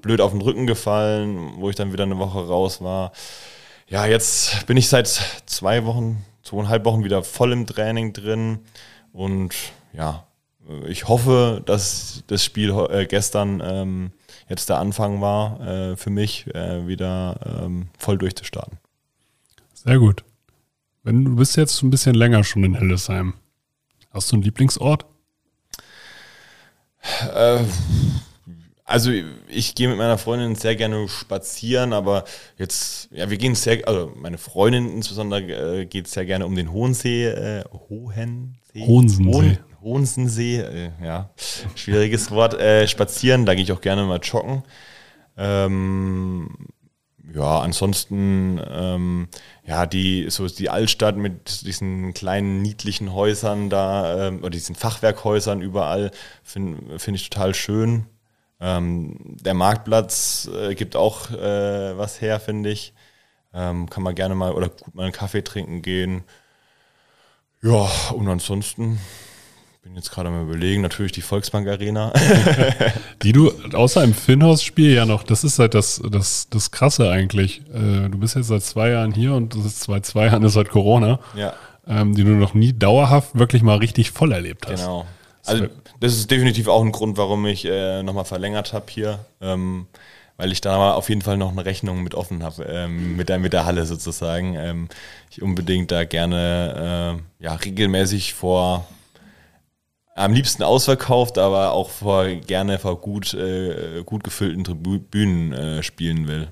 blöd 0.00 0.20
auf 0.20 0.30
den 0.30 0.42
Rücken 0.42 0.68
gefallen, 0.68 1.54
wo 1.56 1.70
ich 1.70 1.74
dann 1.76 1.92
wieder 1.92 2.04
eine 2.04 2.18
Woche 2.18 2.46
raus 2.46 2.80
war. 2.80 3.10
Ja, 3.88 4.06
jetzt 4.06 4.66
bin 4.66 4.76
ich 4.76 4.88
seit 4.88 5.08
zwei 5.46 5.84
Wochen, 5.84 6.24
zweieinhalb 6.44 6.84
Wochen 6.84 7.02
wieder 7.02 7.24
voll 7.24 7.52
im 7.52 7.66
Training 7.66 8.12
drin 8.12 8.60
und 9.12 9.54
ja, 9.92 10.24
ich 10.86 11.08
hoffe, 11.08 11.62
dass 11.64 12.22
das 12.28 12.44
Spiel 12.44 12.70
äh, 12.90 13.06
gestern 13.06 13.60
ähm, 13.64 14.12
jetzt 14.48 14.68
der 14.68 14.78
Anfang 14.78 15.20
war, 15.20 15.60
äh, 15.60 15.96
für 15.96 16.10
mich 16.10 16.46
äh, 16.54 16.86
wieder 16.86 17.62
ähm, 17.62 17.88
voll 17.98 18.18
durchzustarten. 18.18 18.78
Sehr 19.74 19.98
gut. 19.98 20.24
Wenn 21.02 21.24
du 21.24 21.36
bist 21.36 21.56
jetzt 21.56 21.82
ein 21.82 21.90
bisschen 21.90 22.14
länger 22.14 22.44
schon 22.44 22.64
in 22.64 22.74
Hildesheim. 22.74 23.34
Hast 24.10 24.30
du 24.32 24.36
einen 24.36 24.42
Lieblingsort? 24.42 25.06
Äh, 27.34 27.64
also 28.84 29.10
ich 29.48 29.74
gehe 29.74 29.88
mit 29.88 29.98
meiner 29.98 30.16
Freundin 30.16 30.54
sehr 30.54 30.74
gerne 30.74 31.06
spazieren, 31.08 31.92
aber 31.92 32.24
jetzt, 32.56 33.10
ja, 33.12 33.28
wir 33.28 33.36
gehen 33.36 33.54
sehr, 33.54 33.86
also 33.86 34.12
meine 34.16 34.38
Freundin 34.38 34.90
insbesondere 34.90 35.80
äh, 35.80 35.86
geht 35.86 36.08
sehr 36.08 36.24
gerne 36.24 36.46
um 36.46 36.54
den 36.54 36.72
Hohensee, 36.72 37.26
äh, 37.26 37.64
Hohensee? 37.88 38.86
Hohensee. 38.86 39.24
Hohen, 39.24 39.58
Hohensensee, 39.88 40.60
äh, 40.60 40.90
ja, 41.02 41.30
schwieriges 41.74 42.30
Wort, 42.30 42.54
äh, 42.54 42.86
spazieren, 42.86 43.46
da 43.46 43.54
gehe 43.54 43.64
ich 43.64 43.72
auch 43.72 43.80
gerne 43.80 44.04
mal 44.04 44.20
joggen. 44.22 44.62
Ähm, 45.38 46.68
ja, 47.34 47.60
ansonsten, 47.60 48.60
ähm, 48.68 49.28
ja, 49.64 49.86
die, 49.86 50.26
so 50.30 50.46
die 50.46 50.70
Altstadt 50.70 51.16
mit 51.16 51.66
diesen 51.66 52.12
kleinen 52.14 52.60
niedlichen 52.62 53.12
Häusern 53.12 53.70
da, 53.70 54.28
ähm, 54.28 54.40
oder 54.40 54.50
diesen 54.50 54.74
Fachwerkhäusern 54.74 55.62
überall, 55.62 56.10
finde 56.42 56.98
find 56.98 57.16
ich 57.16 57.30
total 57.30 57.54
schön. 57.54 58.06
Ähm, 58.60 59.16
der 59.40 59.54
Marktplatz 59.54 60.50
äh, 60.52 60.74
gibt 60.74 60.96
auch 60.96 61.30
äh, 61.30 61.96
was 61.96 62.20
her, 62.20 62.40
finde 62.40 62.70
ich. 62.70 62.92
Ähm, 63.54 63.88
kann 63.88 64.02
man 64.02 64.14
gerne 64.14 64.34
mal 64.34 64.52
oder 64.52 64.68
gut 64.68 64.94
mal 64.94 65.04
einen 65.04 65.12
Kaffee 65.12 65.42
trinken 65.42 65.82
gehen. 65.82 66.24
Ja, 67.62 67.90
und 68.12 68.28
ansonsten 68.28 69.00
bin 69.88 69.96
jetzt 69.96 70.10
gerade 70.10 70.28
mal 70.28 70.42
überlegen, 70.42 70.82
natürlich 70.82 71.12
die 71.12 71.22
Volksbank 71.22 71.66
Arena. 71.66 72.12
die 73.22 73.32
du 73.32 73.50
außer 73.72 74.04
im 74.04 74.12
Finnhaus-Spiel 74.12 74.92
ja 74.92 75.06
noch, 75.06 75.22
das 75.22 75.44
ist 75.44 75.58
halt 75.58 75.72
das, 75.72 76.02
das, 76.10 76.48
das 76.50 76.70
Krasse 76.70 77.10
eigentlich. 77.10 77.62
Äh, 77.72 78.10
du 78.10 78.18
bist 78.18 78.36
jetzt 78.36 78.48
seit 78.48 78.62
zwei 78.62 78.90
Jahren 78.90 79.12
hier 79.12 79.32
und 79.32 79.54
das 79.54 79.64
ist 79.64 79.84
seit 79.84 80.04
zwei 80.04 80.26
Jahren 80.26 80.42
ist 80.42 80.56
halt 80.56 80.68
Corona. 80.68 81.20
Ja. 81.34 81.54
Ähm, 81.86 82.14
die 82.14 82.22
du 82.22 82.32
noch 82.32 82.52
nie 82.52 82.74
dauerhaft 82.74 83.38
wirklich 83.38 83.62
mal 83.62 83.78
richtig 83.78 84.10
voll 84.10 84.32
erlebt 84.32 84.66
hast. 84.68 84.82
Genau. 84.82 85.06
Also 85.46 85.68
das 86.00 86.12
ist 86.12 86.30
definitiv 86.30 86.68
auch 86.68 86.84
ein 86.84 86.92
Grund, 86.92 87.16
warum 87.16 87.46
ich 87.46 87.64
äh, 87.64 88.02
nochmal 88.02 88.26
verlängert 88.26 88.74
habe 88.74 88.86
hier. 88.90 89.20
Ähm, 89.40 89.86
weil 90.36 90.52
ich 90.52 90.60
da 90.60 90.92
auf 90.92 91.08
jeden 91.08 91.22
Fall 91.22 91.38
noch 91.38 91.50
eine 91.50 91.64
Rechnung 91.64 92.02
mit 92.02 92.14
offen 92.14 92.44
habe, 92.44 92.62
ähm, 92.64 93.16
mit, 93.16 93.30
der, 93.30 93.38
mit 93.38 93.54
der 93.54 93.64
Halle 93.64 93.86
sozusagen. 93.86 94.54
Ähm, 94.54 94.88
ich 95.30 95.40
unbedingt 95.40 95.90
da 95.90 96.04
gerne 96.04 97.16
äh, 97.40 97.44
ja, 97.44 97.54
regelmäßig 97.54 98.34
vor 98.34 98.86
am 100.18 100.32
liebsten 100.32 100.62
ausverkauft, 100.62 101.38
aber 101.38 101.72
auch 101.72 101.90
vor, 101.90 102.26
gerne 102.26 102.78
vor 102.78 103.00
gut, 103.00 103.34
äh, 103.34 104.02
gut 104.04 104.24
gefüllten 104.24 104.64
Tribünen 104.64 105.52
äh, 105.52 105.82
spielen 105.82 106.26
will. 106.26 106.48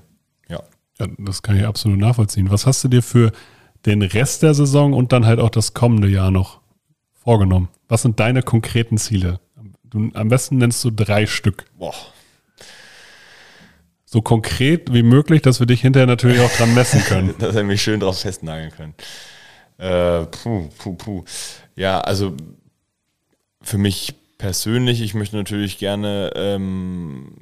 Ja. 0.49 0.61
ja. 0.99 1.07
Das 1.19 1.41
kann 1.41 1.57
ich 1.57 1.65
absolut 1.65 1.99
nachvollziehen. 1.99 2.49
Was 2.49 2.65
hast 2.65 2.83
du 2.83 2.87
dir 2.87 3.03
für 3.03 3.31
den 3.85 4.01
Rest 4.01 4.43
der 4.43 4.53
Saison 4.53 4.93
und 4.93 5.11
dann 5.11 5.25
halt 5.25 5.39
auch 5.39 5.49
das 5.49 5.73
kommende 5.73 6.07
Jahr 6.07 6.31
noch 6.31 6.61
vorgenommen? 7.13 7.69
Was 7.87 8.01
sind 8.01 8.19
deine 8.19 8.41
konkreten 8.41 8.97
Ziele? 8.97 9.39
Du, 9.83 10.09
am 10.13 10.29
besten 10.29 10.57
nennst 10.57 10.83
du 10.83 10.91
drei 10.91 11.25
Stück. 11.25 11.65
Boah. 11.77 11.93
So 14.05 14.21
konkret 14.21 14.93
wie 14.93 15.03
möglich, 15.03 15.41
dass 15.41 15.59
wir 15.59 15.67
dich 15.67 15.81
hinterher 15.81 16.07
natürlich 16.07 16.39
auch 16.39 16.51
dran 16.51 16.73
messen 16.73 17.01
können. 17.01 17.35
dass 17.39 17.55
wir 17.55 17.63
mich 17.63 17.81
schön 17.81 17.99
drauf 17.99 18.19
festnageln 18.19 18.71
können. 18.71 18.93
Äh, 19.77 20.25
puh, 20.25 20.69
puh, 20.77 20.93
puh. 20.93 21.23
Ja, 21.75 21.99
also 21.99 22.35
für 23.67 23.77
mich 23.77 24.15
persönlich, 24.37 25.01
ich 25.01 25.13
möchte 25.13 25.35
natürlich 25.35 25.77
gerne 25.77 26.31
ähm, 26.35 27.33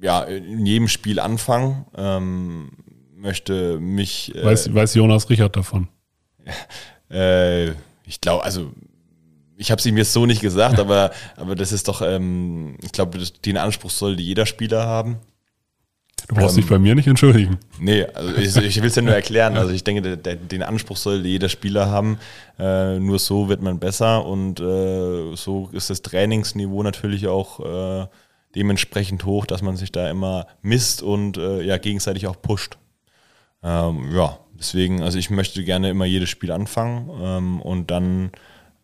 ja, 0.00 0.22
in 0.22 0.64
jedem 0.64 0.88
Spiel 0.88 1.20
anfangen. 1.20 1.84
Ähm, 1.96 2.70
möchte 3.14 3.78
mich. 3.78 4.34
Äh, 4.34 4.44
weiß, 4.44 4.74
weiß 4.74 4.94
Jonas 4.94 5.28
Richard 5.30 5.56
davon? 5.56 5.88
Äh, 7.08 7.68
ich 8.04 8.20
glaube, 8.20 8.42
also 8.42 8.72
ich 9.56 9.70
habe 9.70 9.78
es 9.78 9.86
ihm 9.86 9.96
jetzt 9.96 10.12
so 10.12 10.26
nicht 10.26 10.40
gesagt, 10.40 10.80
aber, 10.80 11.12
aber 11.36 11.54
das 11.54 11.70
ist 11.70 11.86
doch, 11.86 12.02
ähm, 12.02 12.78
ich 12.82 12.90
glaube, 12.90 13.20
den 13.44 13.56
Anspruch 13.56 13.92
sollte 13.92 14.22
jeder 14.22 14.44
Spieler 14.44 14.88
haben. 14.88 15.20
Du 16.28 16.34
brauchst 16.34 16.56
ähm, 16.56 16.62
dich 16.62 16.70
bei 16.70 16.78
mir 16.78 16.94
nicht 16.94 17.06
entschuldigen. 17.06 17.58
Nee, 17.78 18.04
also 18.04 18.34
ich, 18.36 18.56
ich 18.56 18.80
will 18.80 18.88
es 18.88 18.96
ja 18.96 19.02
nur 19.02 19.14
erklären. 19.14 19.56
Also 19.56 19.72
ich 19.72 19.84
denke, 19.84 20.02
der, 20.02 20.16
der, 20.16 20.36
den 20.36 20.62
Anspruch 20.62 20.96
sollte 20.96 21.28
jeder 21.28 21.48
Spieler 21.48 21.88
haben. 21.88 22.18
Äh, 22.58 22.98
nur 22.98 23.18
so 23.18 23.48
wird 23.48 23.62
man 23.62 23.78
besser 23.78 24.24
und 24.24 24.58
äh, 24.60 25.36
so 25.36 25.68
ist 25.72 25.90
das 25.90 26.02
Trainingsniveau 26.02 26.82
natürlich 26.82 27.28
auch 27.28 27.60
äh, 27.60 28.06
dementsprechend 28.54 29.24
hoch, 29.24 29.46
dass 29.46 29.62
man 29.62 29.76
sich 29.76 29.92
da 29.92 30.10
immer 30.10 30.46
misst 30.62 31.02
und 31.02 31.36
äh, 31.36 31.62
ja 31.62 31.78
gegenseitig 31.78 32.26
auch 32.26 32.40
pusht. 32.40 32.78
Ähm, 33.62 34.10
ja, 34.14 34.38
deswegen, 34.58 35.02
also 35.02 35.18
ich 35.18 35.30
möchte 35.30 35.62
gerne 35.62 35.90
immer 35.90 36.06
jedes 36.06 36.30
Spiel 36.30 36.50
anfangen 36.50 37.10
ähm, 37.20 37.60
und 37.60 37.90
dann 37.90 38.30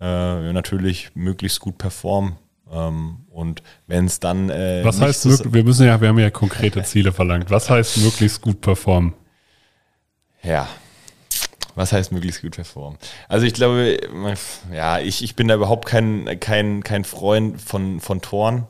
äh, 0.01 0.53
natürlich 0.53 1.11
möglichst 1.15 1.61
gut 1.61 1.79
performen. 1.79 2.37
Ähm, 2.73 3.27
und 3.31 3.63
wenn 3.87 4.07
es 4.07 4.19
dann. 4.19 4.51
Äh, 4.51 4.81
Was 4.85 5.01
heißt, 5.01 5.23
so 5.23 5.53
wir 5.53 5.63
müssen 5.63 5.87
ja, 5.87 6.01
wir 6.01 6.09
haben 6.09 6.19
ja 6.19 6.31
konkrete 6.31 6.83
Ziele 6.83 7.13
verlangt. 7.13 7.51
Was 7.51 7.71
heißt 7.71 7.99
möglichst 7.99 8.41
gut 8.41 8.61
performen? 8.61 9.13
Ja. 10.43 10.69
Was 11.75 11.93
heißt 11.93 12.13
möglichst 12.13 12.43
gut 12.43 12.57
performen? 12.57 12.99
Also 13.29 13.47
ich 13.47 13.55
glaube, 13.55 13.99
ja, 14.73 14.99
ich, 14.99 15.23
ich 15.23 15.37
bin 15.37 15.49
da 15.49 15.55
überhaupt 15.55 15.87
kein, 15.87 16.39
kein, 16.41 16.83
kein 16.83 17.05
Freund 17.05 17.61
von, 17.61 18.01
von 18.01 18.21
Toren. 18.21 18.67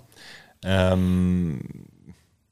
Ähm, 0.65 1.61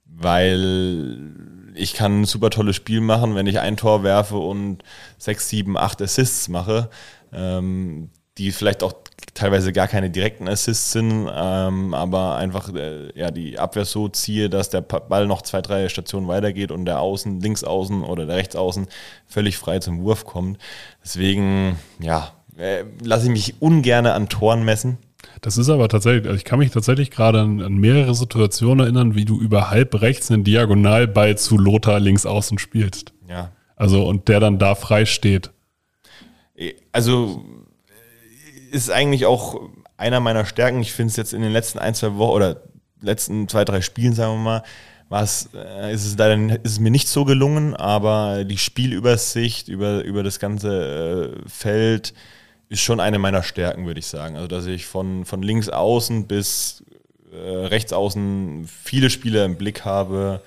weil 0.05 1.33
ich 1.75 1.95
kann 1.95 2.23
ein 2.23 2.25
super 2.25 2.51
tolles 2.51 2.77
Spiel 2.77 3.01
machen, 3.01 3.35
wenn 3.35 3.47
ich 3.47 3.61
ein 3.61 3.77
Tor 3.77 4.03
werfe 4.03 4.37
und 4.37 4.83
sechs, 5.19 5.49
sieben, 5.49 5.77
acht 5.77 6.03
Assists 6.03 6.49
mache. 6.49 6.91
Ähm, 7.33 8.11
die 8.39 8.53
vielleicht 8.53 8.83
auch 8.83 8.95
teilweise 9.35 9.73
gar 9.73 9.89
keine 9.89 10.11
direkten 10.11 10.49
Assists 10.49 10.93
sind, 10.93 11.29
ähm, 11.33 11.95
aber 11.95 12.37
einfach 12.37 12.75
äh, 12.75 13.17
ja, 13.19 13.31
die 13.31 13.59
Abwehr 13.59 13.85
so 13.85 14.09
ziehe, 14.09 14.51
dass 14.51 14.71
der 14.71 14.81
Ball 14.81 15.27
noch 15.27 15.43
zwei, 15.43 15.63
drei 15.63 15.89
Stationen 15.89 16.29
weitergeht 16.29 16.71
und 16.71 16.85
der 16.85 17.01
Außen, 17.01 17.41
Linksaußen 17.41 18.03
oder 18.03 18.27
der 18.27 18.37
Rechtsaußen 18.37 18.87
völlig 19.27 19.57
frei 19.59 19.79
zum 19.79 20.03
Wurf 20.03 20.25
kommt. 20.25 20.59
Deswegen, 21.05 21.79
ja, 22.01 22.33
äh, 22.59 22.85
lasse 23.03 23.27
ich 23.27 23.31
mich 23.31 23.55
ungern 23.61 24.07
an 24.07 24.29
Toren 24.29 24.65
messen. 24.65 24.99
Das 25.41 25.59
ist 25.59 25.69
aber 25.69 25.89
tatsächlich, 25.89 26.27
also 26.27 26.37
ich 26.37 26.45
kann 26.45 26.59
mich 26.59 26.71
tatsächlich 26.71 27.11
gerade 27.11 27.41
an, 27.41 27.63
an, 27.63 27.75
mehrere 27.75 28.15
Situationen 28.15 28.85
erinnern, 28.85 29.15
wie 29.15 29.25
du 29.25 29.41
über 29.41 29.71
halb 29.71 30.01
rechts 30.01 30.31
einen 30.31 30.45
Diagonalball 30.45 31.37
zu 31.39 31.59
Lothar 31.59 32.01
links 32.01 32.27
außen 32.27 32.59
spielst. 32.59 33.13
Ja. 33.29 33.53
Also, 33.77 34.07
und 34.07 34.29
der 34.29 34.41
dann 34.41 34.59
da 34.59 34.75
frei 34.75 35.07
steht. 35.07 35.51
Also, 36.93 37.45
ist 38.71 38.91
eigentlich 38.91 39.27
auch 39.27 39.61
einer 39.97 40.21
meiner 40.21 40.45
Stärken. 40.45 40.81
Ich 40.81 40.93
finde 40.93 41.11
es 41.11 41.17
jetzt 41.17 41.33
in 41.33 41.43
den 41.43 41.53
letzten 41.53 41.79
ein, 41.79 41.95
zwei 41.95 42.17
Wochen 42.17 42.33
oder 42.33 42.63
letzten 43.01 43.49
zwei, 43.49 43.65
drei 43.65 43.81
Spielen, 43.81 44.15
sagen 44.15 44.35
wir 44.35 44.39
mal, 44.39 44.63
was 45.09 45.51
äh, 45.55 45.93
ist 45.93 46.07
es 46.07 46.17
leider 46.17 46.37
ist 46.63 46.73
es 46.73 46.81
mir 46.81 46.91
nicht 46.91 47.09
so 47.09 47.25
gelungen, 47.25 47.75
aber 47.75 48.45
die 48.45 48.59
Spielübersicht 48.59 49.69
über, 49.69 50.05
über 50.05 50.23
das 50.23 50.39
ganze 50.39 51.35
äh, 51.45 51.49
Feld 51.49 52.15
ist 52.69 52.81
schon 52.81 53.01
eine 53.01 53.19
meiner 53.19 53.43
Stärken, 53.43 53.87
würde 53.87 53.99
ich 53.99 54.07
sagen. 54.07 54.37
Also 54.37 54.47
dass 54.47 54.67
ich 54.67 54.87
von, 54.87 55.25
von 55.25 55.43
links 55.43 55.69
außen 55.69 56.27
bis 56.27 56.85
äh, 57.33 57.37
rechts 57.37 57.93
außen 57.93 58.69
viele 58.69 59.11
Spieler 59.11 59.45
im 59.45 59.57
Blick 59.57 59.85
habe, 59.85 60.43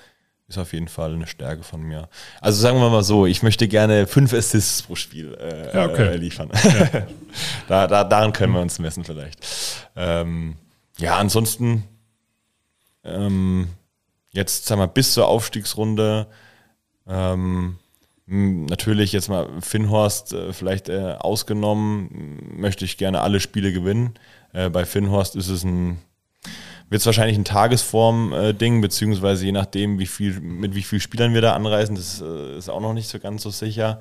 ist 0.53 0.57
auf 0.59 0.73
jeden 0.73 0.87
Fall 0.87 1.13
eine 1.13 1.27
Stärke 1.27 1.63
von 1.63 1.81
mir. 1.81 2.07
Also 2.41 2.61
sagen 2.61 2.79
wir 2.79 2.89
mal 2.89 3.03
so, 3.03 3.25
ich 3.25 3.43
möchte 3.43 3.67
gerne 3.67 4.07
fünf 4.07 4.33
Assists 4.33 4.83
pro 4.83 4.95
Spiel 4.95 5.35
äh, 5.35 5.75
ja, 5.75 5.85
okay. 5.85 6.07
äh, 6.07 6.15
liefern. 6.15 6.49
Ja. 6.63 7.07
da, 7.67 7.87
da, 7.87 8.03
daran 8.03 8.33
können 8.33 8.53
wir 8.53 8.61
uns 8.61 8.79
messen 8.79 9.03
vielleicht. 9.03 9.39
Ähm, 9.95 10.55
ja, 10.97 11.17
ansonsten 11.17 11.83
ähm, 13.03 13.69
jetzt 14.31 14.65
sagen 14.65 14.81
wir 14.81 14.87
bis 14.87 15.13
zur 15.13 15.27
Aufstiegsrunde 15.27 16.27
ähm, 17.07 17.77
natürlich 18.25 19.11
jetzt 19.11 19.29
mal 19.29 19.49
Finnhorst 19.59 20.33
äh, 20.33 20.53
vielleicht 20.53 20.89
äh, 20.89 21.15
ausgenommen, 21.19 22.39
möchte 22.55 22.85
ich 22.85 22.97
gerne 22.97 23.21
alle 23.21 23.39
Spiele 23.39 23.73
gewinnen. 23.73 24.13
Äh, 24.53 24.69
bei 24.69 24.85
Finnhorst 24.85 25.35
ist 25.35 25.49
es 25.49 25.63
ein 25.63 25.99
wird 26.93 26.99
es 26.99 27.07
wahrscheinlich 27.07 27.39
ein 27.39 27.43
Tagesform-Ding, 27.43 28.79
beziehungsweise 28.81 29.45
je 29.45 29.51
nachdem, 29.51 29.97
wie 29.97 30.05
viel, 30.05 30.39
mit 30.39 30.75
wie 30.75 30.83
vielen 30.83 31.01
Spielern 31.01 31.33
wir 31.33 31.41
da 31.41 31.53
anreisen, 31.53 31.95
das 31.95 32.21
äh, 32.21 32.55
ist 32.55 32.69
auch 32.69 32.81
noch 32.81 32.93
nicht 32.93 33.09
so 33.09 33.17
ganz 33.17 33.41
so 33.41 33.49
sicher. 33.49 33.99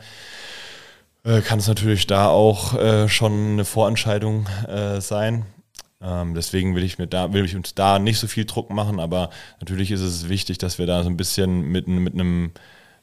Äh, 1.25 1.41
kann 1.41 1.59
es 1.59 1.69
natürlich 1.69 2.07
da 2.07 2.29
auch 2.29 2.75
äh, 2.75 3.09
schon 3.09 3.53
eine 3.53 3.65
Vorentscheidung 3.65 4.47
äh, 4.69 5.01
sein. 5.01 5.47
Ähm, 6.03 6.35
deswegen 6.35 6.77
will 6.77 6.85
ich 6.85 6.99
mir 6.99 7.07
da, 7.07 7.33
will 7.33 7.47
ich 7.47 7.57
uns 7.57 7.75
da 7.75 7.99
nicht 7.99 8.19
so 8.19 8.27
viel 8.27 8.45
Druck 8.45 8.69
machen, 8.69 9.01
aber 9.01 9.31
natürlich 9.61 9.91
ist 9.91 10.03
es 10.03 10.29
wichtig, 10.29 10.59
dass 10.59 10.79
wir 10.79 10.85
da 10.85 11.03
so 11.03 11.09
ein 11.09 11.17
bisschen 11.17 11.63
mit, 11.63 11.89
mit 11.89 12.13
einem 12.13 12.53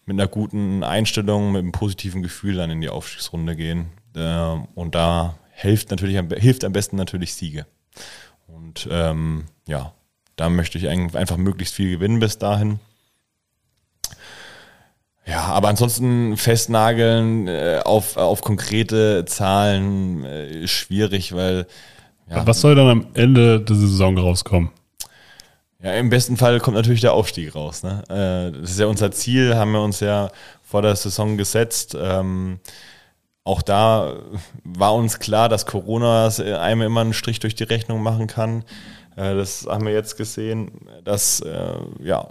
mit 0.06 0.20
einer 0.20 0.28
guten 0.28 0.84
Einstellung, 0.84 1.52
mit 1.52 1.62
einem 1.62 1.72
positiven 1.72 2.22
Gefühl 2.22 2.56
dann 2.56 2.70
in 2.70 2.82
die 2.82 2.90
Aufstiegsrunde 2.90 3.56
gehen. 3.56 3.88
Ähm, 4.16 4.68
und 4.76 4.94
da 4.94 5.40
hilft 5.52 5.90
natürlich 5.90 6.20
hilft 6.38 6.64
am 6.64 6.74
besten 6.74 6.96
natürlich 6.96 7.34
Siege. 7.34 7.66
Und 8.46 8.88
ähm, 8.92 9.46
ja, 9.70 9.94
da 10.36 10.50
möchte 10.50 10.78
ich 10.78 10.90
einfach 10.90 11.38
möglichst 11.38 11.76
viel 11.76 11.92
gewinnen 11.92 12.20
bis 12.20 12.38
dahin. 12.38 12.80
Ja, 15.26 15.44
aber 15.44 15.68
ansonsten 15.68 16.38
festnageln 16.38 17.48
äh, 17.48 17.82
auf, 17.86 18.18
auf 18.18 18.42
konkrete 18.42 19.26
Zahlen 19.26 20.24
äh, 20.26 20.64
ist 20.64 20.72
schwierig, 20.72 21.34
weil. 21.36 21.68
Ja, 22.30 22.48
Was 22.48 22.62
soll 22.62 22.74
dann 22.74 22.88
am 22.88 23.08
Ende 23.14 23.62
der 23.62 23.76
Saison 23.76 24.18
rauskommen? 24.18 24.72
Ja, 25.82 25.94
im 25.94 26.10
besten 26.10 26.36
Fall 26.36 26.60
kommt 26.60 26.76
natürlich 26.76 27.02
der 27.02 27.14
Aufstieg 27.14 27.54
raus. 27.54 27.84
Ne? 27.84 28.04
Äh, 28.10 28.60
das 28.60 28.72
ist 28.72 28.80
ja 28.80 28.88
unser 28.88 29.12
Ziel, 29.12 29.56
haben 29.56 29.72
wir 29.72 29.82
uns 29.82 30.00
ja 30.00 30.32
vor 30.64 30.82
der 30.82 30.96
Saison 30.96 31.38
gesetzt. 31.38 31.96
Ähm, 32.00 32.60
auch 33.44 33.62
da 33.62 34.16
war 34.64 34.96
uns 34.96 35.20
klar, 35.20 35.48
dass 35.48 35.66
Corona 35.66 36.28
einem 36.60 36.82
immer 36.82 37.02
einen 37.02 37.14
Strich 37.14 37.40
durch 37.40 37.56
die 37.56 37.64
Rechnung 37.64 38.02
machen 38.02 38.28
kann. 38.28 38.64
Äh, 39.20 39.36
das 39.36 39.68
haben 39.68 39.86
wir 39.86 39.94
jetzt 39.94 40.18
gesehen, 40.18 40.72
dass 41.04 41.42
äh, 41.42 41.78
ja, 42.02 42.28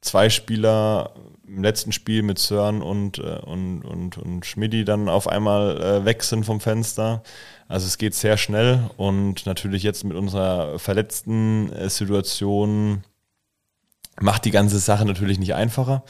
zwei 0.00 0.28
Spieler 0.30 1.14
im 1.46 1.62
letzten 1.62 1.92
Spiel 1.92 2.22
mit 2.22 2.38
Sören 2.38 2.82
und, 2.82 3.18
äh, 3.18 3.38
und, 3.44 3.82
und, 3.82 4.18
und 4.18 4.44
Schmidti 4.44 4.84
dann 4.84 5.08
auf 5.08 5.28
einmal 5.28 6.04
weg 6.04 6.24
sind 6.24 6.44
vom 6.44 6.60
Fenster. 6.60 7.22
Also 7.68 7.86
es 7.86 7.98
geht 7.98 8.14
sehr 8.14 8.36
schnell 8.36 8.90
und 8.96 9.46
natürlich 9.46 9.82
jetzt 9.82 10.04
mit 10.04 10.16
unserer 10.16 10.78
verletzten 10.78 11.70
Situation 11.88 13.04
macht 14.20 14.44
die 14.44 14.50
ganze 14.50 14.78
Sache 14.78 15.04
natürlich 15.04 15.38
nicht 15.38 15.54
einfacher. 15.54 16.02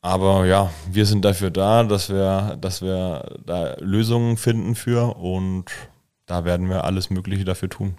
Aber 0.00 0.44
ja, 0.44 0.70
wir 0.90 1.06
sind 1.06 1.24
dafür 1.24 1.50
da, 1.50 1.82
dass 1.84 2.10
wir, 2.10 2.58
dass 2.60 2.82
wir 2.82 3.38
da 3.44 3.76
Lösungen 3.80 4.36
finden 4.36 4.74
für 4.74 5.16
und 5.16 5.66
da 6.26 6.44
werden 6.44 6.68
wir 6.68 6.84
alles 6.84 7.10
Mögliche 7.10 7.44
dafür 7.44 7.70
tun. 7.70 7.96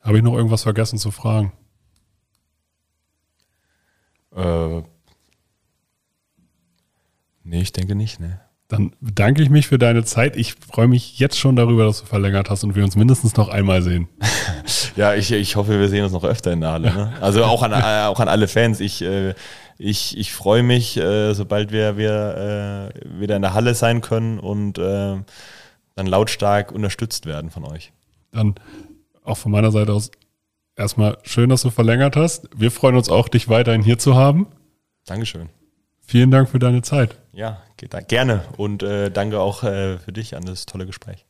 Habe 0.00 0.18
ich 0.18 0.22
noch 0.22 0.34
irgendwas 0.34 0.62
vergessen 0.62 0.98
zu 0.98 1.10
fragen? 1.10 1.52
Äh, 4.34 4.82
nee, 7.42 7.60
ich 7.60 7.72
denke 7.72 7.94
nicht, 7.94 8.20
ne. 8.20 8.40
Dann 8.68 8.92
bedanke 9.00 9.42
ich 9.42 9.48
mich 9.48 9.66
für 9.66 9.78
deine 9.78 10.04
Zeit. 10.04 10.36
Ich 10.36 10.52
freue 10.52 10.88
mich 10.88 11.18
jetzt 11.18 11.38
schon 11.38 11.56
darüber, 11.56 11.86
dass 11.86 12.00
du 12.00 12.06
verlängert 12.06 12.50
hast 12.50 12.64
und 12.64 12.76
wir 12.76 12.84
uns 12.84 12.96
mindestens 12.96 13.34
noch 13.36 13.48
einmal 13.48 13.80
sehen. 13.80 14.08
ja, 14.96 15.14
ich, 15.14 15.32
ich 15.32 15.56
hoffe, 15.56 15.80
wir 15.80 15.88
sehen 15.88 16.04
uns 16.04 16.12
noch 16.12 16.24
öfter 16.24 16.52
in 16.52 16.60
der 16.60 16.72
Halle. 16.72 16.92
Ne? 16.92 17.14
Also 17.22 17.44
auch 17.44 17.62
an, 17.62 17.72
äh, 17.72 18.06
auch 18.06 18.20
an 18.20 18.28
alle 18.28 18.46
Fans. 18.46 18.80
Ich, 18.80 19.00
äh, 19.00 19.32
ich, 19.78 20.18
ich 20.18 20.34
freue 20.34 20.62
mich, 20.62 20.98
äh, 20.98 21.32
sobald 21.32 21.72
wir, 21.72 21.96
wir 21.96 22.92
äh, 22.94 23.18
wieder 23.20 23.36
in 23.36 23.42
der 23.42 23.54
Halle 23.54 23.74
sein 23.74 24.02
können 24.02 24.38
und 24.38 24.76
äh, 24.76 25.16
dann 25.94 26.06
lautstark 26.06 26.70
unterstützt 26.70 27.24
werden 27.24 27.50
von 27.50 27.64
euch. 27.64 27.92
Dann 28.32 28.54
auch 29.28 29.38
von 29.38 29.52
meiner 29.52 29.70
Seite 29.70 29.92
aus 29.92 30.10
erstmal 30.76 31.18
schön, 31.22 31.50
dass 31.50 31.62
du 31.62 31.70
verlängert 31.70 32.16
hast. 32.16 32.48
Wir 32.56 32.70
freuen 32.70 32.96
uns 32.96 33.08
auch, 33.08 33.28
dich 33.28 33.48
weiterhin 33.48 33.82
hier 33.82 33.98
zu 33.98 34.14
haben. 34.14 34.46
Dankeschön. 35.06 35.48
Vielen 36.00 36.30
Dank 36.30 36.48
für 36.48 36.58
deine 36.58 36.82
Zeit. 36.82 37.18
Ja, 37.32 37.62
gerne. 38.08 38.44
Und 38.56 38.82
äh, 38.82 39.10
danke 39.10 39.40
auch 39.40 39.62
äh, 39.62 39.98
für 39.98 40.12
dich 40.12 40.36
an 40.36 40.44
das 40.44 40.64
tolle 40.64 40.86
Gespräch. 40.86 41.26